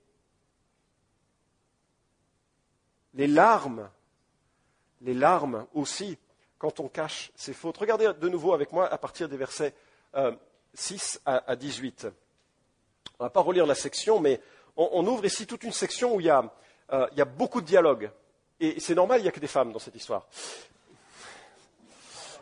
[3.14, 3.88] Les larmes,
[5.01, 6.18] les larmes aussi,
[6.59, 7.79] quand on cache ses fautes.
[7.79, 9.75] Regardez de nouveau avec moi à partir des versets
[10.75, 12.09] 6 euh, à, 18.
[13.18, 14.38] On ne va pas relire la section, mais
[14.77, 16.55] on, ouvre ici toute une section où il y a,
[16.92, 18.11] euh, il y a beaucoup de dialogues.
[18.61, 20.27] Et c'est normal, il n'y a que des femmes dans cette histoire.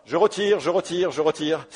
[0.05, 1.67] Je retire, je retire, je retire.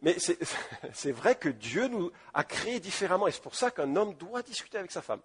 [0.00, 0.16] Mais
[0.94, 4.42] c'est vrai que Dieu nous a créés différemment, et c'est pour ça qu'un homme doit
[4.42, 5.20] discuter avec sa femme,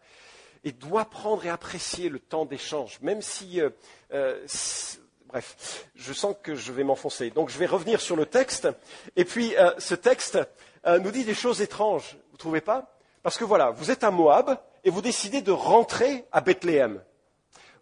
[0.63, 3.69] et doit prendre et apprécier le temps d'échange, même si, euh,
[4.13, 4.45] euh,
[5.26, 7.30] bref, je sens que je vais m'enfoncer.
[7.30, 8.67] Donc je vais revenir sur le texte,
[9.15, 10.39] et puis euh, ce texte
[10.86, 12.97] nous dit des choses étranges, vous ne trouvez pas?
[13.21, 17.02] Parce que voilà, vous êtes à Moab, et vous décidez de rentrer à Bethléem.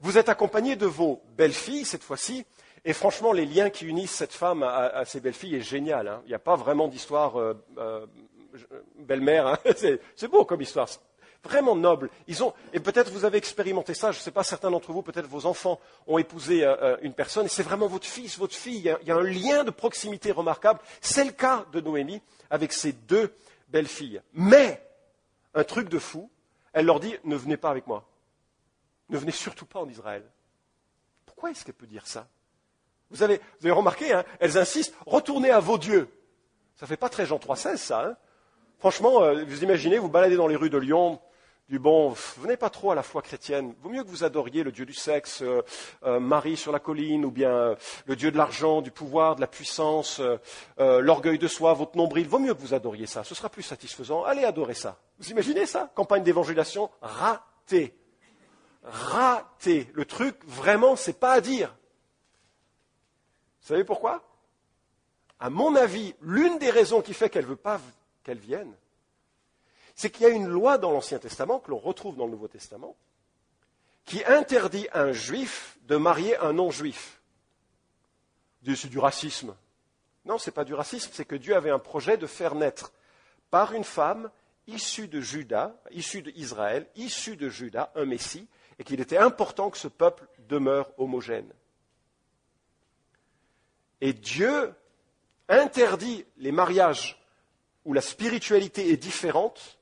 [0.06, 2.46] Vous êtes accompagné de vos belles-filles cette fois-ci,
[2.86, 6.08] et franchement, les liens qui unissent cette femme à, ses belles-filles est génial.
[6.08, 6.22] Hein.
[6.26, 8.06] Il n'y a pas vraiment d'histoire euh, euh,
[9.00, 9.48] belle-mère.
[9.48, 9.58] Hein.
[10.16, 10.88] C'est beau comme histoire,
[11.44, 12.12] vraiment noble.
[12.72, 14.12] Et peut-être vous avez expérimenté ça.
[14.12, 17.48] Je ne sais pas, certains d'entre vous, peut-être vos enfants ont épousé euh, une personne,
[17.48, 18.78] et c'est vraiment votre fils, votre fille.
[18.78, 20.82] Il y, a, il y, a, un lien de proximité remarquable.
[21.02, 23.34] C'est le cas de Noémie avec ses deux
[23.70, 24.22] belles-filles.
[24.34, 24.88] Mais
[25.56, 26.30] un truc de fou,
[26.74, 28.06] elle leur dit ne venez pas avec moi.
[29.10, 30.24] Ne venez surtout pas en Israël.
[31.26, 32.28] Pourquoi est-ce qu'elle peut dire ça?
[33.12, 36.10] Vous avez, vous avez remarqué, hein, elles insistent, retournez à vos dieux.
[36.76, 38.06] Ça ne fait pas très Jean 3,16 ça.
[38.06, 38.18] Hein
[38.80, 41.20] Franchement, euh, vous imaginez, vous baladez dans les rues de Lyon,
[41.70, 43.74] du bon, venez pas trop à la foi chrétienne.
[43.82, 45.62] Vaut mieux que vous adoriez le Dieu du sexe, euh,
[46.04, 49.48] euh, Marie sur la colline, ou bien le Dieu de l'argent, du pouvoir, de la
[49.48, 50.22] puissance,
[50.78, 52.28] l'orgueil de soi, votre nombril.
[52.28, 53.24] Vaut mieux que vous adoriez ça.
[53.24, 54.24] Ce sera plus satisfaisant.
[54.24, 55.00] Allez adorer ça.
[55.18, 55.92] Vous imaginez ça?
[55.96, 57.96] Campagne d'évangélisation ratée
[58.86, 59.90] raté.
[59.94, 61.76] Le truc, vraiment, c'est pas à dire.
[63.62, 64.24] Vous savez pourquoi?
[65.40, 67.82] À mon avis, l'une des raisons qui fait qu'elle ne veut pas
[68.24, 68.74] qu'elle vienne,
[69.96, 72.48] c'est qu'il y a une loi dans l'Ancien Testament, que l'on retrouve dans le Nouveau
[72.48, 72.96] Testament,
[74.06, 77.22] qui interdit à un juif de marier un non-juif.
[78.66, 79.56] C'est du racisme.
[80.26, 82.92] Non, ce n'est pas du racisme, c'est que Dieu avait un projet de faire naître
[83.52, 84.32] par une femme
[84.68, 88.48] issue de Juda, issue d'Israël, issue de Juda, un Messie,
[88.80, 91.52] et qu'il était important que ce peuple demeure homogène.
[94.02, 94.74] Et Dieu
[95.48, 97.22] interdit les mariages
[97.86, 99.80] où la spiritualité est différente.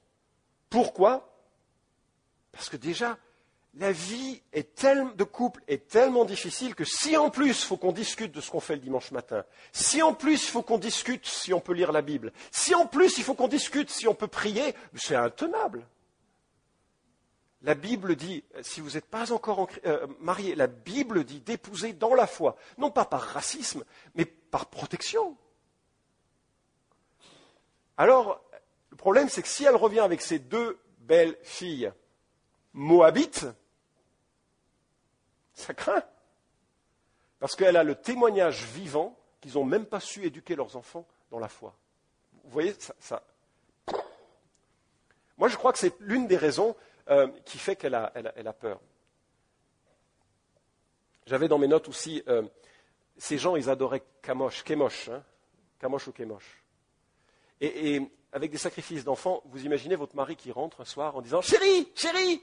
[0.70, 1.30] Pourquoi?
[2.52, 3.18] Parce que déjà,
[3.76, 8.32] la vie de couple est tellement difficile que si en plus il faut qu'on discute
[8.32, 11.54] de ce qu'on fait le dimanche matin, si en plus il faut qu'on discute si
[11.54, 14.28] on peut lire la Bible, si en plus il faut qu'on discute si on peut
[14.28, 15.88] prier, c'est intenable.
[17.64, 22.14] La Bible dit, si vous n'êtes pas encore euh, marié, la Bible dit d'épouser dans
[22.14, 25.38] la foi, non pas par racisme, mais par protection.
[27.96, 28.44] Alors,
[28.90, 31.92] le problème, c'est que si elle revient avec ses deux belles filles
[32.74, 33.46] moabites,
[35.54, 36.04] ça craint.
[37.40, 41.40] Parce qu'elle a le témoignage vivant qu'ils n'ont même pas su éduquer leurs enfants dans
[41.40, 41.76] la foi.
[42.44, 43.24] Vous voyez, ça.
[45.38, 46.76] Moi, je crois que c'est l'une des raisons
[47.10, 48.80] euh, qui fait qu'elle a, peur.
[51.26, 52.44] J'avais dans mes notes aussi, euh,
[53.18, 55.24] ces gens, ils adoraient Kamosh, Kemosh, hein,
[55.80, 56.64] Kamosh ou Kemosh.
[57.62, 61.42] Et, avec des sacrifices d'enfants, vous imaginez votre mari qui rentre un soir en disant
[61.42, 62.42] Chérie, chérie,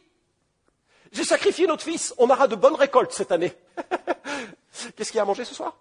[1.12, 3.52] j'ai sacrifié notre fils, on aura de bonnes récoltes cette année.
[4.96, 5.76] Qu'est-ce qu'il a à manger ce soir?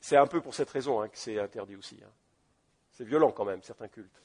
[0.00, 1.98] C'est un peu pour cette raison hein, que c'est interdit aussi.
[2.02, 2.10] Hein.
[2.92, 4.22] C'est violent quand même, certains cultes.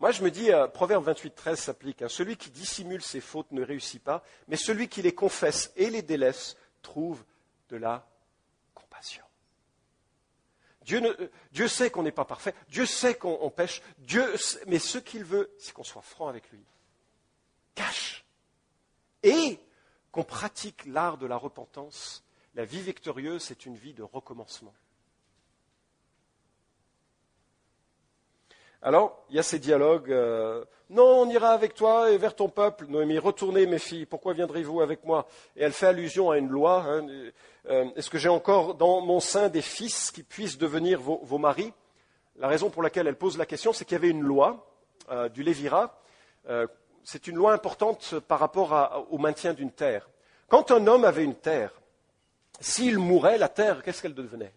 [0.00, 2.02] Moi, je me dis, euh, Proverbe 28, 13 s'applique.
[2.02, 2.08] Hein.
[2.08, 6.02] celui qui dissimule ses fautes ne réussit pas, mais celui qui les confesse et les
[6.02, 7.24] délaisse trouve
[7.68, 8.06] de la
[8.74, 9.24] compassion.
[10.82, 14.24] Dieu, euh, sait qu'on n'est pas parfait, Dieu sait qu'on pêche, Dieu,
[14.66, 16.64] mais ce qu'il veut, c'est qu'on soit franc avec lui.
[17.74, 18.24] Cache.
[19.22, 19.58] Et
[20.12, 22.24] qu'on pratique l'art de la repentance.
[22.54, 24.74] La vie victorieuse, c'est une vie de recommencement.
[28.80, 30.12] Alors, il y a ces dialogues.
[30.12, 32.86] Euh, non, on ira avec toi et vers ton peuple.
[32.86, 35.26] Noémie, retournez mes filles, pourquoi viendrez-vous avec moi?
[35.56, 36.84] Et elle fait allusion à une loi.
[36.86, 37.06] Hein,
[37.68, 41.72] euh, est-ce que j'ai encore dans mon sein des fils qui puissent devenir vos, maris?
[42.36, 44.64] La raison pour laquelle elle pose la question, c'est qu'il y avait une loi
[45.10, 46.00] euh, du Lévira.
[47.02, 50.08] c'est une loi importante par rapport au maintien d'une terre.
[50.46, 51.72] Quand un homme avait une terre,
[52.60, 54.54] s'il mourait, la terre, qu'est-ce qu'elle devenait?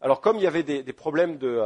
[0.00, 1.60] Alors, comme il y avait des problèmes de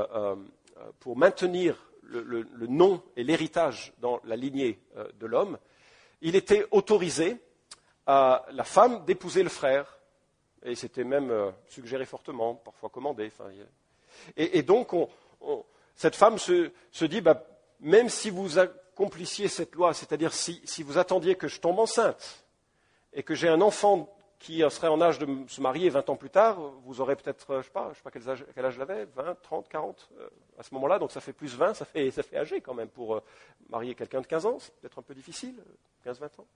[0.98, 5.58] pour maintenir le, nom et l'héritage dans la lignée euh, de l'homme,
[6.20, 7.40] il était autorisé
[8.06, 9.98] à la femme d'épouser le frère,
[10.64, 13.30] et c'était même euh, suggéré fortement, parfois commandé.
[14.36, 14.92] et, donc,
[15.94, 17.44] cette femme se, dit, bah,
[17.80, 22.44] même si vous accomplissiez cette loi, c'est-à-dire si, vous attendiez que je tombe enceinte
[23.12, 26.30] et que j'ai un enfant qui serait en âge de se marier 20 ans plus
[26.30, 29.36] tard, vous aurez peut-être, je ne sais pas, sais pas quel âge, quel j'avais, 20,
[29.42, 30.10] 30, 40,
[30.58, 32.88] à ce moment-là, donc ça fait plus 20, ça fait, ça fait âgé quand même
[32.88, 33.22] pour euh,
[33.68, 35.62] marier quelqu'un de 15 ans, c'est peut-être un peu difficile,
[36.06, 36.46] 15-20 ans.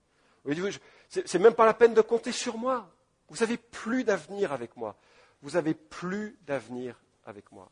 [1.09, 2.89] C'est même pas la peine de compter sur moi.
[3.29, 4.95] Vous n'avez plus d'avenir avec moi.
[5.41, 7.69] Vous n'avez plus d'avenir avec moi.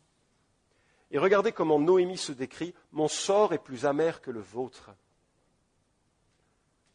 [1.12, 4.92] Et regardez comment Noémie se décrit, mon sort est plus amer que le vôtre.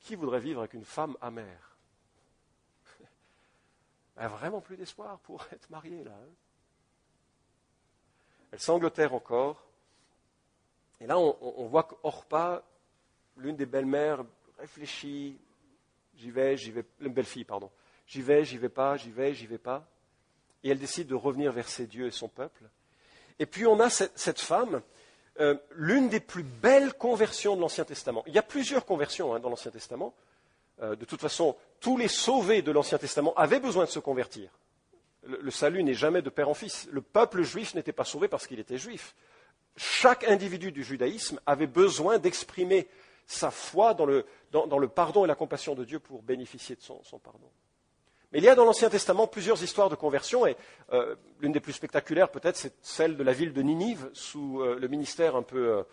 [0.01, 1.78] Qui voudrait vivre avec une femme amère?
[4.19, 6.13] Elle n'a vraiment plus d'espoir pour être mariée là.
[6.13, 6.29] Hein.
[8.51, 9.65] Elle s'angleterre encore.
[11.01, 12.65] Et là, on, voit qu'Orpa,
[13.37, 14.25] l'une des belles-mères,
[14.59, 15.39] réfléchit.
[16.17, 16.85] J'y vais, j'y vais.
[17.01, 17.71] Une belle-fille, pardon.
[18.07, 19.87] J'y vais, j'y vais pas, j'y vais, j'y vais pas.
[20.65, 22.65] Et elle décide de revenir vers ses dieux et son peuple.
[23.39, 24.83] Et puis on a cette, femme,
[25.39, 28.25] euh, l'une des plus belles conversions de l'Ancien Testament.
[28.27, 30.15] Il y a plusieurs conversions hein, dans l'Ancien Testament.
[30.83, 34.51] Euh, de toute façon, tous les sauvés de l'Ancien Testament avaient besoin de se convertir.
[35.25, 36.89] Le, salut n'est jamais de père en fils.
[36.91, 39.15] Le peuple juif n'était pas sauvé parce qu'il était juif.
[39.77, 42.89] Chaque individu du judaïsme avait besoin d'exprimer
[43.27, 44.25] sa foi dans le,
[44.89, 47.51] pardon et la compassion de Dieu pour bénéficier de son, pardon.
[48.33, 50.57] Mais il y a dans l'Ancien Testament plusieurs histoires de conversion, et
[50.93, 54.79] euh, l'une des plus spectaculaires peut-être, c'est celle de la ville de Ninive, sous euh,
[54.79, 55.85] le ministère un peu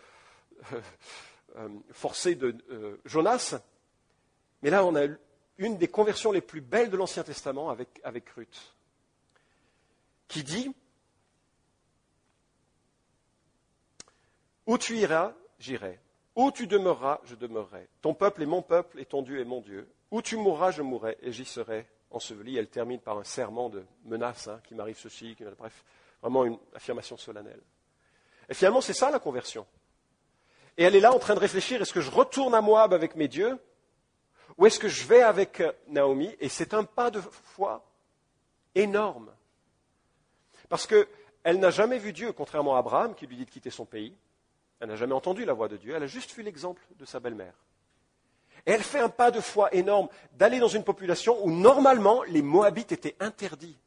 [1.92, 2.56] forcé de
[3.04, 3.60] Jonas,
[4.62, 5.06] mais là, on a
[5.58, 8.74] une des conversions les plus belles de l'Ancien Testament avec, avec Ruth,
[10.28, 10.74] qui dit
[14.66, 16.00] Où tu iras, j'irai.
[16.34, 17.88] Où tu demeureras, je demeurerai.
[18.02, 19.88] Ton peuple est mon peuple et ton Dieu est mon Dieu.
[20.10, 22.56] Où tu mourras, je mourrai et j'y serai enseveli.
[22.58, 25.84] Elle termine par un serment de menace hein, qui m'arrive ceci, qui, bref,
[26.20, 27.62] vraiment une affirmation solennelle.
[28.48, 29.66] Et finalement, c'est ça la conversion.
[30.76, 33.16] Et elle est là en train de réfléchir est-ce que je retourne à Moab avec
[33.16, 33.58] mes dieux
[34.58, 36.34] Où est-ce que je vais avec euh, Naomi?
[36.40, 37.84] Et c'est un pas de foi
[38.74, 39.30] énorme.
[40.68, 43.84] Parce qu'elle n'a jamais vu Dieu, contrairement à Abraham qui lui dit de quitter son
[43.84, 44.14] pays.
[44.80, 47.20] Elle n'a jamais entendu la voix de Dieu, elle a juste vu l'exemple de sa
[47.20, 47.54] belle-mère.
[48.66, 52.42] Et elle fait un pas de foi énorme d'aller dans une population où normalement les
[52.42, 53.78] Moabites étaient interdits.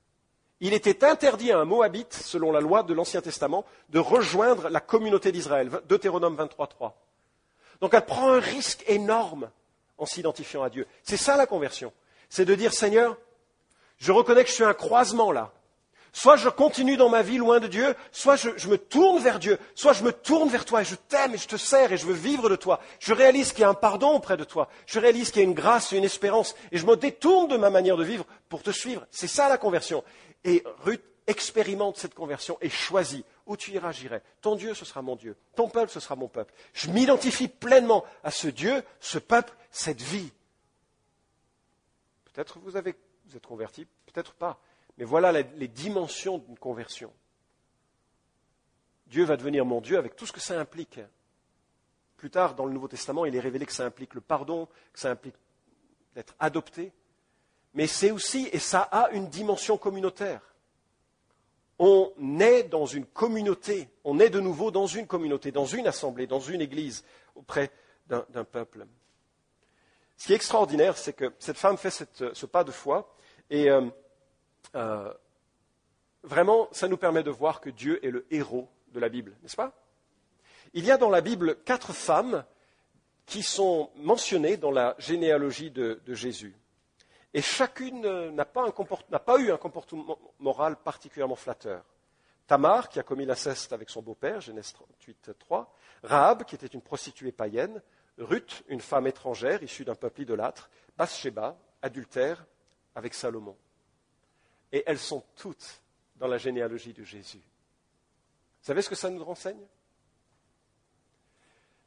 [0.61, 4.81] Il était interdit à un Moabite, selon la loi de l'Ancien Testament, de rejoindre la
[4.81, 5.69] communauté d'Israël.
[5.87, 6.93] Deutéronome 23.3.
[7.81, 9.49] Donc elle prend un risque énorme
[9.99, 10.87] en s'identifiant à Dieu.
[11.03, 11.93] C'est ça la conversion.
[12.29, 13.17] C'est de dire, Seigneur,
[13.97, 15.51] je reconnais que je suis un croisement là.
[16.11, 19.59] Soit je continue dans ma vie loin de Dieu, soit je, me tourne vers Dieu,
[19.75, 22.05] soit je me tourne vers toi et je t'aime et je te sers et je
[22.07, 22.79] veux vivre de toi.
[22.99, 24.69] Je réalise qu'il y a un pardon auprès de toi.
[24.87, 27.57] Je réalise qu'il y a une grâce et une espérance et je me détourne de
[27.57, 29.05] ma manière de vivre pour te suivre.
[29.11, 30.03] C'est ça la conversion.
[30.43, 33.23] Et Ruth expérimente cette conversion et choisit.
[33.45, 34.21] Où tu iras, j'irai.
[34.41, 35.35] Ton Dieu, ce sera mon Dieu.
[35.55, 36.53] Ton peuple, ce sera mon peuple.
[36.73, 40.31] Je m'identifie pleinement à ce Dieu, ce peuple, cette vie.
[42.25, 44.59] Peut-être vous, avez, vous êtes converti, peut-être pas.
[44.97, 47.13] Mais voilà les dimensions d'une conversion.
[49.09, 50.99] Dieu va devenir mon Dieu avec tout ce que ça implique.
[52.17, 54.99] Plus tard, dans le Nouveau Testament, il est révélé que ça implique le pardon, que
[54.99, 55.35] ça implique
[56.13, 56.91] d'être adopté.
[57.73, 60.41] Mais c'est aussi, et ça a une dimension communautaire.
[61.79, 66.27] On est dans une communauté, on est de nouveau dans une communauté, dans une assemblée,
[66.27, 67.05] dans une église,
[67.35, 67.71] auprès
[68.07, 68.85] d'un peuple.
[70.19, 73.15] Ce qui est extraordinaire, c'est que cette femme fait ce pas de foi,
[73.49, 73.87] et euh,
[74.75, 75.13] euh,
[76.23, 79.55] vraiment, ça nous permet de voir que Dieu est le héros de la Bible, n'est-ce
[79.55, 79.71] pas?
[80.73, 82.43] Il y a dans la Bible quatre femmes
[83.25, 86.53] qui sont mentionnées dans la généalogie de, Jésus.
[87.33, 88.01] Et chacune
[88.31, 88.65] n'a pas,
[89.39, 91.85] eu un comportement moral particulièrement flatteur.
[92.45, 95.73] Tamar, qui a commis l'inceste avec son beau-père, Genèse 38, 3.
[96.03, 97.81] Rahab, qui était une prostituée païenne.
[98.19, 100.69] Ruth, une femme étrangère issue d'un peuple idolâtre.
[100.97, 102.45] Bathsheba, adultère
[102.95, 103.57] avec Salomon.
[104.71, 105.81] Et elles sont toutes
[106.17, 107.37] dans la généalogie de Jésus.
[107.37, 109.65] Vous savez ce que ça nous renseigne?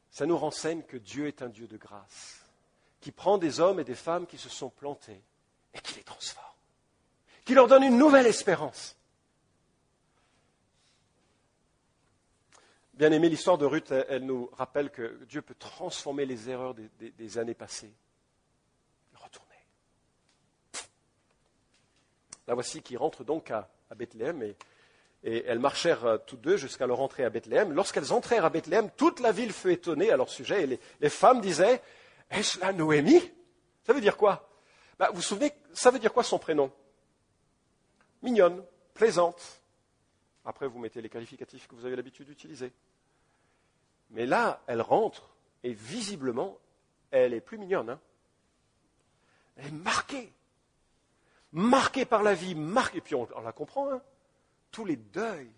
[0.09, 2.41] Ça nous renseigne que Dieu est un Dieu de grâce,
[2.99, 5.21] qui prend des hommes et des femmes qui se sont plantés
[5.73, 6.45] et qui les transforme,
[7.45, 8.95] qui leur donne une nouvelle espérance.
[13.03, 17.37] Bien aimé, l'histoire de Ruth, elle, nous rappelle que Dieu peut transformer les erreurs des
[17.37, 17.91] années passées
[22.47, 27.01] La voici qui rentre donc à, Bethléem et, elles marchèrent euh, toutes deux jusqu'à leur
[27.01, 27.73] entrée à Bethléem.
[27.73, 31.41] Lorsqu'elles entrèrent à Bethléem, toute la ville fut étonnée à leur sujet et les, femmes
[31.41, 31.81] disaient
[32.31, 33.33] Est-ce la Noémie?
[33.85, 34.49] Ça veut dire quoi?
[34.97, 36.71] Bah, Vous vous souvenez, ça veut dire quoi son prénom?
[38.21, 38.63] Mignonne,
[38.93, 39.61] plaisante.
[40.45, 42.71] Après, vous mettez les qualificatifs que vous avez l'habitude d'utiliser.
[44.13, 45.29] Mais là, elle rentre
[45.63, 46.57] et visiblement,
[47.11, 47.89] elle est plus mignonne.
[47.89, 47.99] Hein.
[49.57, 50.33] elle est marquée
[51.53, 54.01] marqué par la vie, marqué, et puis on, la comprend, hein.
[54.71, 55.51] tous les deuils,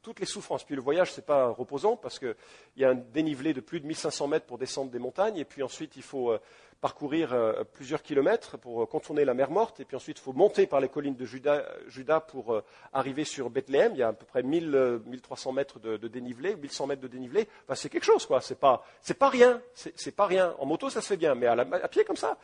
[0.00, 0.64] toutes les souffrances.
[0.64, 2.34] Puis le voyage, ce n'est pas reposant parce qu'il
[2.76, 5.62] y a un dénivelé de plus de 1500 mètres pour descendre des montagnes, et puis
[5.62, 6.40] ensuite il faut euh,
[6.82, 10.32] parcourir euh, plusieurs kilomètres pour euh, contourner la mer morte, et puis ensuite il faut
[10.32, 12.60] monter par les collines de Juda, pour
[12.92, 13.92] arriver sur Bethléem.
[13.94, 17.48] Il y a à peu près 1000, 1300 mètres de, dénivelé, 1100 mètres de dénivelé.
[17.74, 18.40] C'est quelque chose, quoi.
[18.40, 19.62] C'est pas, c'est pas rien.
[19.74, 20.54] C'est, pas rien.
[20.58, 22.36] En moto, ça se fait bien, mais à, pied comme ça,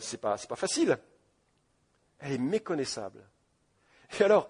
[0.00, 0.98] c'est pas, pas facile.
[2.20, 3.20] Elle est méconnaissable.
[4.20, 4.48] Et alors,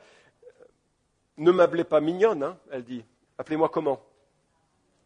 [1.36, 3.04] ne m'appelez pas mignonne, hein, elle dit.
[3.38, 4.00] Appelez-moi comment?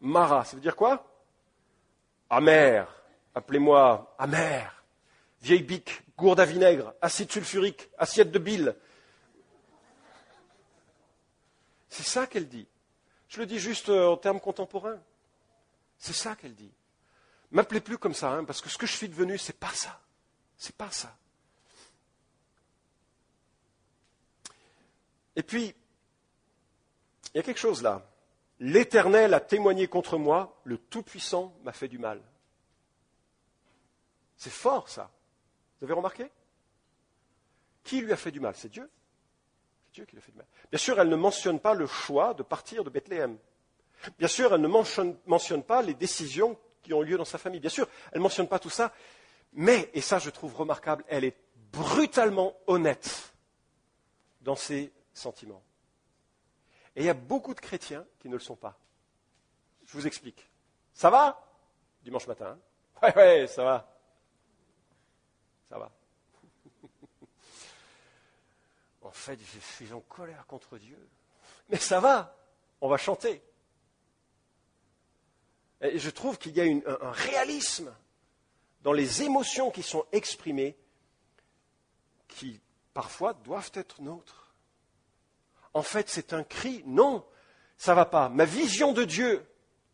[0.01, 1.05] Mara, ça veut dire quoi?
[2.31, 2.98] Amère.
[3.38, 4.83] Appelez-moi amère.
[5.42, 8.74] Vieille bique, gourde à vinaigre, acide sulfurique, assiette de bile.
[11.88, 12.66] C'est ça qu'elle dit.
[13.29, 15.01] Je le dis juste euh, en termes contemporains.
[15.98, 16.72] C'est ça qu'elle dit.
[17.53, 20.01] M'appelez plus comme ça, hein, parce que ce que je suis devenu, c'est pas ça.
[20.57, 21.16] C'est pas ça.
[25.37, 25.77] Et puis,
[27.33, 28.05] il y a quelque chose là.
[28.59, 32.20] L'Éternel a témoigné contre moi, le Tout-Puissant m'a fait du mal.
[34.38, 35.11] C'est fort ça.
[35.81, 36.31] Vous avez remarqué?
[37.83, 38.55] Qui lui a fait du mal?
[38.57, 38.89] C'est Dieu.
[39.86, 40.47] C'est Dieu qui lui a fait du mal.
[40.70, 43.36] Bien sûr, elle ne mentionne pas le choix de partir de Bethléem.
[44.16, 47.61] Bien sûr, elle ne mentionne, pas les décisions qui ont lieu dans sa famille.
[47.61, 48.93] Bien sûr, elle ne mentionne pas tout ça.
[49.55, 51.36] Mais, et ça je trouve remarquable, elle est
[51.72, 53.32] brutalement honnête
[54.41, 55.62] dans ses sentiments.
[56.95, 58.78] Et il y a beaucoup de chrétiens qui ne le sont pas.
[59.86, 60.49] Je vous explique.
[60.93, 61.43] Ça va?
[62.03, 62.59] Dimanche matin.
[63.03, 63.12] Hein?
[63.16, 63.97] ouais, ça va.
[65.69, 65.91] Ça va.
[69.03, 70.99] en fait, je suis en colère contre Dieu.
[71.69, 72.37] Mais ça va.
[72.81, 73.43] On va chanter.
[75.81, 77.95] Et je trouve qu'il y a un réalisme
[78.83, 80.77] dans les émotions qui sont exprimées,
[82.27, 82.61] qui
[82.95, 84.55] parfois doivent être nôtres.
[85.75, 87.25] En fait, c'est un cri, non,
[87.77, 88.29] ça va pas.
[88.29, 89.47] Ma vision de Dieu,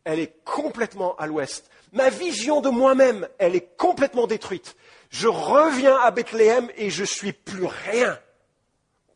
[0.03, 1.69] elle est complètement à l'ouest.
[1.93, 4.75] Ma vision de moi-même, elle est complètement détruite.
[5.09, 8.19] Je reviens à Bethléem et je suis plus rien.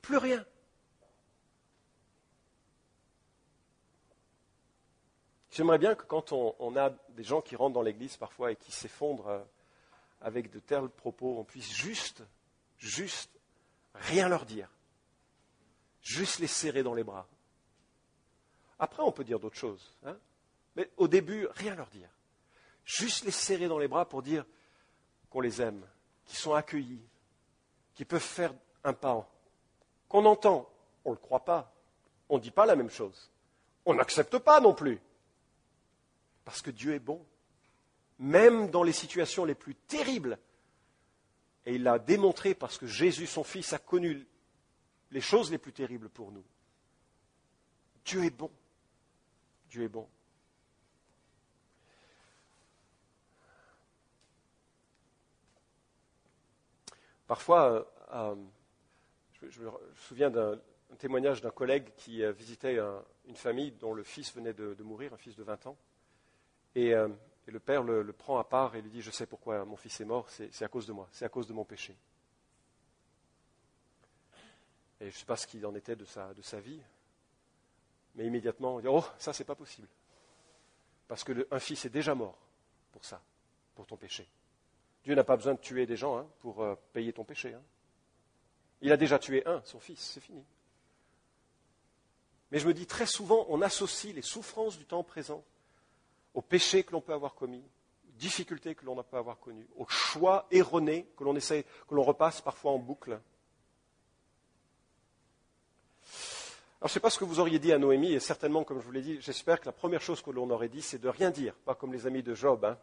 [0.01, 0.45] Plus rien.
[5.51, 8.71] J'aimerais bien que quand on, a des gens qui rentrent dans l'église parfois et qui
[8.71, 9.43] s'effondrent euh,
[10.21, 12.23] avec de tels propos, on puisse juste,
[12.77, 13.31] juste
[13.93, 14.69] rien leur dire.
[16.01, 17.27] Juste les serrer dans les bras.
[18.79, 19.93] Après, on peut dire d'autres choses.
[20.05, 20.17] Hein.
[20.75, 22.09] mais au début, rien leur dire.
[22.85, 24.45] Juste les serrer dans les bras pour dire
[25.29, 25.85] qu'on les aime,
[26.25, 27.01] qu'ils sont accueillis,
[27.93, 28.53] qu'ils peuvent faire
[28.83, 29.29] un pas,
[30.07, 30.67] qu'on entend.
[31.05, 31.71] On ne le croit pas.
[32.27, 33.31] On ne dit pas la même chose.
[33.85, 34.99] On n'accepte pas non plus.
[36.43, 37.23] Parce que Dieu est bon.
[38.17, 40.37] Même dans les situations les plus terribles.
[41.65, 44.25] Et il l'a démontré parce que Jésus, son Fils, a connu
[45.11, 46.43] les choses les plus terribles pour nous.
[48.05, 48.51] Dieu est bon.
[49.69, 50.07] Dieu est bon.
[57.29, 58.35] Parfois, euh, euh,
[59.51, 60.59] je, me souviens d'un
[60.97, 62.79] témoignage d'un collègue qui euh, visitait
[63.27, 65.77] une famille dont le fils venait de, mourir, un fils de 20 ans.
[66.73, 66.91] Et,
[67.45, 70.05] le père le, prend à part et lui dit, je sais pourquoi mon fils est
[70.05, 71.95] mort, c'est à cause de moi, c'est à cause de mon péché.
[74.99, 76.81] Et je ne sais pas ce qu'il en était de sa, de sa vie,
[78.15, 79.87] mais immédiatement, on dit, oh, ça c'est pas possible.
[81.07, 82.39] Parce qu'un fils est déjà mort
[82.91, 83.21] pour ça,
[83.75, 84.27] pour ton péché.
[85.03, 87.53] Dieu n'a pas besoin de tuer des gens hein, pour euh, payer ton péché.
[87.53, 87.61] Hein.
[88.81, 90.43] Il a déjà tué un, son fils, c'est fini.
[92.51, 95.43] Mais je me dis très souvent, on associe les souffrances du temps présent
[96.33, 97.63] aux péchés que l'on peut avoir commis,
[98.07, 102.03] aux difficultés que l'on peut avoir connues, aux choix erronés que l'on essaie, que l'on
[102.03, 103.19] repasse parfois en boucle.
[106.81, 108.79] Alors, je ne sais pas ce que vous auriez dit à Noémie, et certainement, comme
[108.79, 111.09] je vous l'ai dit, j'espère que la première chose que l'on aurait dit, c'est de
[111.09, 112.63] rien dire, pas comme les amis de Job.
[112.63, 112.77] Hein.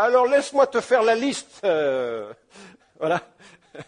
[0.00, 1.60] Alors, laisse-moi te faire la liste.
[1.64, 2.32] Euh,
[3.00, 3.20] voilà.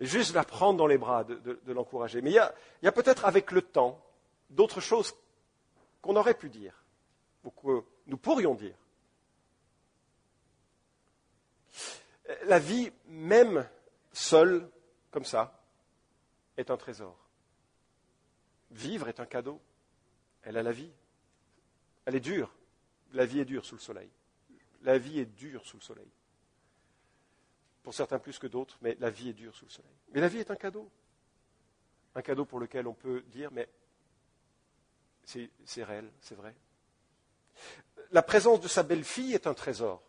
[0.00, 2.20] Juste la prendre dans les bras, de, l'encourager.
[2.20, 2.52] Mais il
[2.82, 4.04] y a peut-être avec le temps
[4.50, 5.14] d'autres choses
[6.02, 6.82] qu'on aurait pu dire
[7.44, 8.74] ou que nous pourrions dire.
[12.46, 13.68] La vie, même
[14.12, 14.68] seule,
[15.12, 15.62] comme ça,
[16.56, 17.16] est un trésor.
[18.72, 19.60] Vivre est un cadeau.
[20.42, 20.90] Elle a la vie.
[22.04, 22.50] Elle est dure.
[23.12, 24.10] La vie est dure sous le soleil.
[24.82, 26.10] La vie est dure sous le soleil.
[27.82, 29.94] Pour certains plus que d'autres, mais la vie est dure sous le soleil.
[30.12, 30.90] Mais la vie est un cadeau.
[32.14, 33.68] Un cadeau pour lequel on peut dire, mais
[35.24, 36.54] c'est réel, c'est vrai
[38.12, 40.02] la présence de sa belle-fille est un trésor.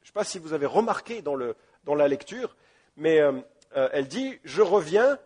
[0.00, 2.56] Je ne sais pas si vous avez remarqué dans, la lecture,
[2.96, 3.40] mais euh,
[3.76, 5.18] euh, elle dit Je reviens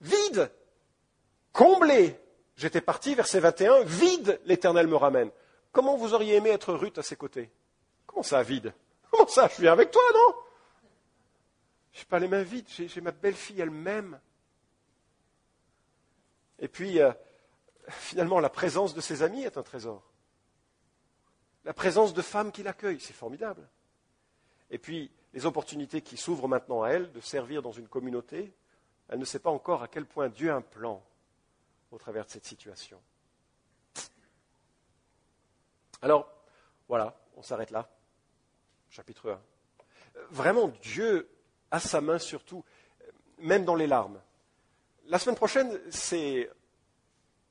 [0.00, 0.50] vide,
[1.52, 2.18] comblé.
[2.56, 5.30] J'étais parti, verset 21, vide, l'Éternel me ramène.
[5.72, 7.50] Comment vous auriez aimé être Ruth à ses côtés?
[8.06, 8.74] Comment ça, vide?
[9.10, 10.34] Comment ça, je suis avec toi, non?
[11.92, 14.20] Je n'ai pas les mains vides, j'ai ma belle-fille elle-même.
[16.58, 17.12] Et puis, euh,
[17.88, 20.02] finalement, la présence de ses amis est un trésor.
[21.64, 23.68] La présence de femmes qui l'accueillent, c'est formidable.
[24.70, 28.52] Et puis, les opportunités qui s'ouvrent maintenant à elle de servir dans une communauté,
[29.08, 31.02] elle ne sait pas encore à quel point Dieu a un plan
[31.90, 33.00] au travers de cette situation.
[36.02, 36.28] Alors,
[36.88, 37.88] voilà, on s'arrête là.
[38.90, 39.40] Chapitre 1.
[40.30, 41.28] Vraiment, Dieu
[41.70, 42.64] a sa main sur tout,
[43.38, 44.20] même dans les larmes.
[45.06, 46.50] La semaine prochaine, c'est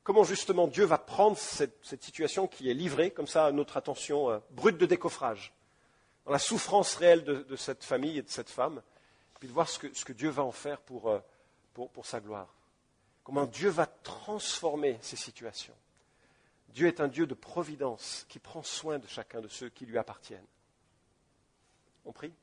[0.04, 4.30] comment justement Dieu va prendre cette, situation qui est livrée comme ça à notre attention
[4.30, 5.54] euh, brute de décoffrage,
[6.26, 8.82] dans la souffrance réelle de, cette famille et de cette femme,
[9.40, 11.20] puis de voir ce que, Dieu va en faire euh,
[11.74, 12.54] pour, pour sa gloire.
[13.24, 15.76] Comment Dieu va transformer ces situations.
[16.74, 19.98] Dieu est un Dieu de providence qui prend soin de chacun de ceux qui lui
[19.98, 20.46] appartiennent.
[22.06, 22.34] On prie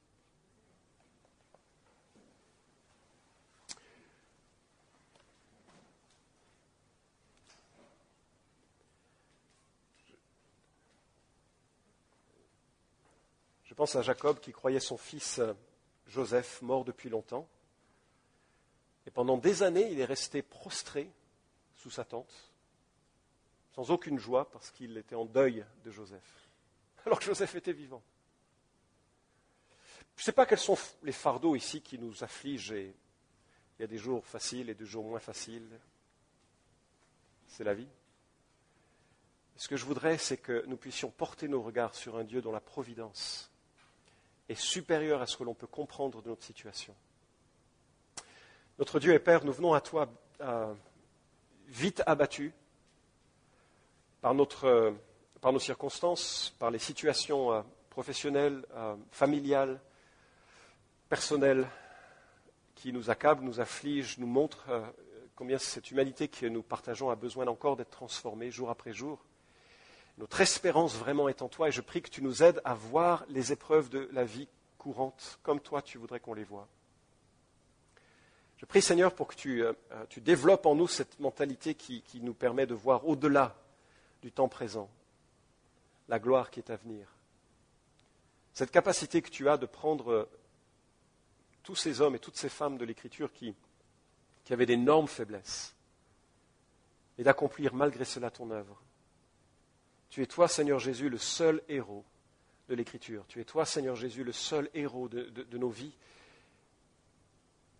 [13.64, 15.52] Je pense à Jacob qui croyait son fils euh,
[16.06, 17.46] Joseph mort depuis longtemps.
[19.06, 21.10] Et pendant des années, il est resté prostré
[21.76, 22.52] sous sa tente,
[23.76, 26.48] sans aucune joie, parce qu'il était en deuil de Joseph,
[27.06, 28.02] alors que Joseph était vivant.
[30.16, 32.72] Je ne sais pas quels sont les fardeaux ici qui nous affligent.
[32.72, 32.94] il
[33.80, 35.78] y a des jours faciles et des jours moins faciles.
[37.48, 37.88] C'est la vie.
[39.56, 42.52] Ce que je voudrais, c'est que nous puissions porter nos regards sur un Dieu dont
[42.52, 43.50] la providence
[44.48, 46.94] est supérieure à ce que l'on peut comprendre de notre situation.
[48.78, 50.08] Notre Dieu et Père, nous venons à toi
[51.68, 52.52] vite abattus
[54.26, 54.92] par, notre,
[55.40, 59.80] par, nos circonstances, par les situations euh, professionnelles, euh, familiales,
[61.08, 61.64] personnelles,
[62.74, 64.68] qui nous accablent, nous affligent, nous montrent
[65.36, 69.24] combien cette humanité que nous partageons a besoin encore d'être transformée jour après jour.
[70.18, 73.24] Notre espérance vraiment est en toi et je prie que tu nous aides à voir
[73.28, 76.66] les épreuves de la vie courante comme toi tu voudrais qu'on les voie.
[78.56, 79.72] Je prie Seigneur pour que tu, euh,
[80.16, 83.54] développes en nous cette mentalité qui, qui nous permet de voir au-delà
[84.22, 84.90] du temps présent
[86.08, 87.08] la gloire qui est à venir.
[88.52, 90.28] Cette capacité que tu as de prendre
[91.62, 93.54] tous ces hommes et toutes ces femmes de l'Écriture qui,
[94.44, 95.74] qui avaient d'énormes faiblesses
[97.18, 98.80] et d'accomplir malgré cela ton œuvre.
[100.10, 102.04] Tu es toi, Seigneur Jésus, le seul héros
[102.68, 103.24] de l'Écriture.
[103.28, 105.94] Tu es toi, Seigneur Jésus, le seul héros de, nos vies.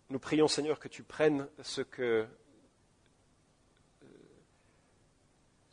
[0.09, 2.27] Nous prions, Seigneur, que tu prennes ce, que,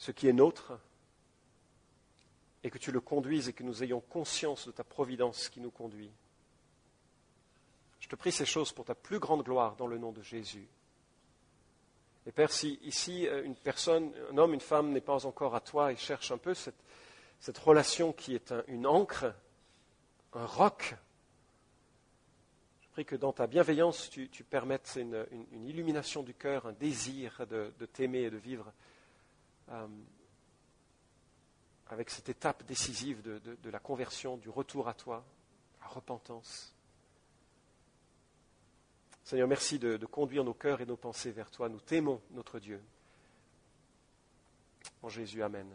[0.04, 0.78] ce qui est nôtre
[2.62, 5.70] et que tu le conduises et que nous ayons conscience de ta providence qui nous
[5.70, 6.10] conduit.
[8.00, 10.68] Je te prie ces choses pour ta plus grande gloire dans le nom de Jésus.
[12.26, 15.60] Et Père, si ici euh, une personne, un homme, une femme n'est pas encore à
[15.62, 16.76] toi et cherche un peu cette,
[17.58, 19.32] relation qui est une encre,
[20.34, 20.96] un roc,
[22.82, 25.26] je prie que dans ta bienveillance, tu, permettes une,
[25.66, 28.70] illumination du cœur, un désir de, t'aimer et de vivre
[29.70, 29.86] euh,
[31.88, 35.24] avec cette étape décisive de la conversion, du retour à toi,
[35.80, 36.74] la repentance.
[39.24, 41.70] Seigneur, merci de, conduire nos cœurs et nos pensées vers toi.
[41.70, 42.82] Nous t'aimons, notre Dieu.
[45.02, 45.66] En Jésus, Amen.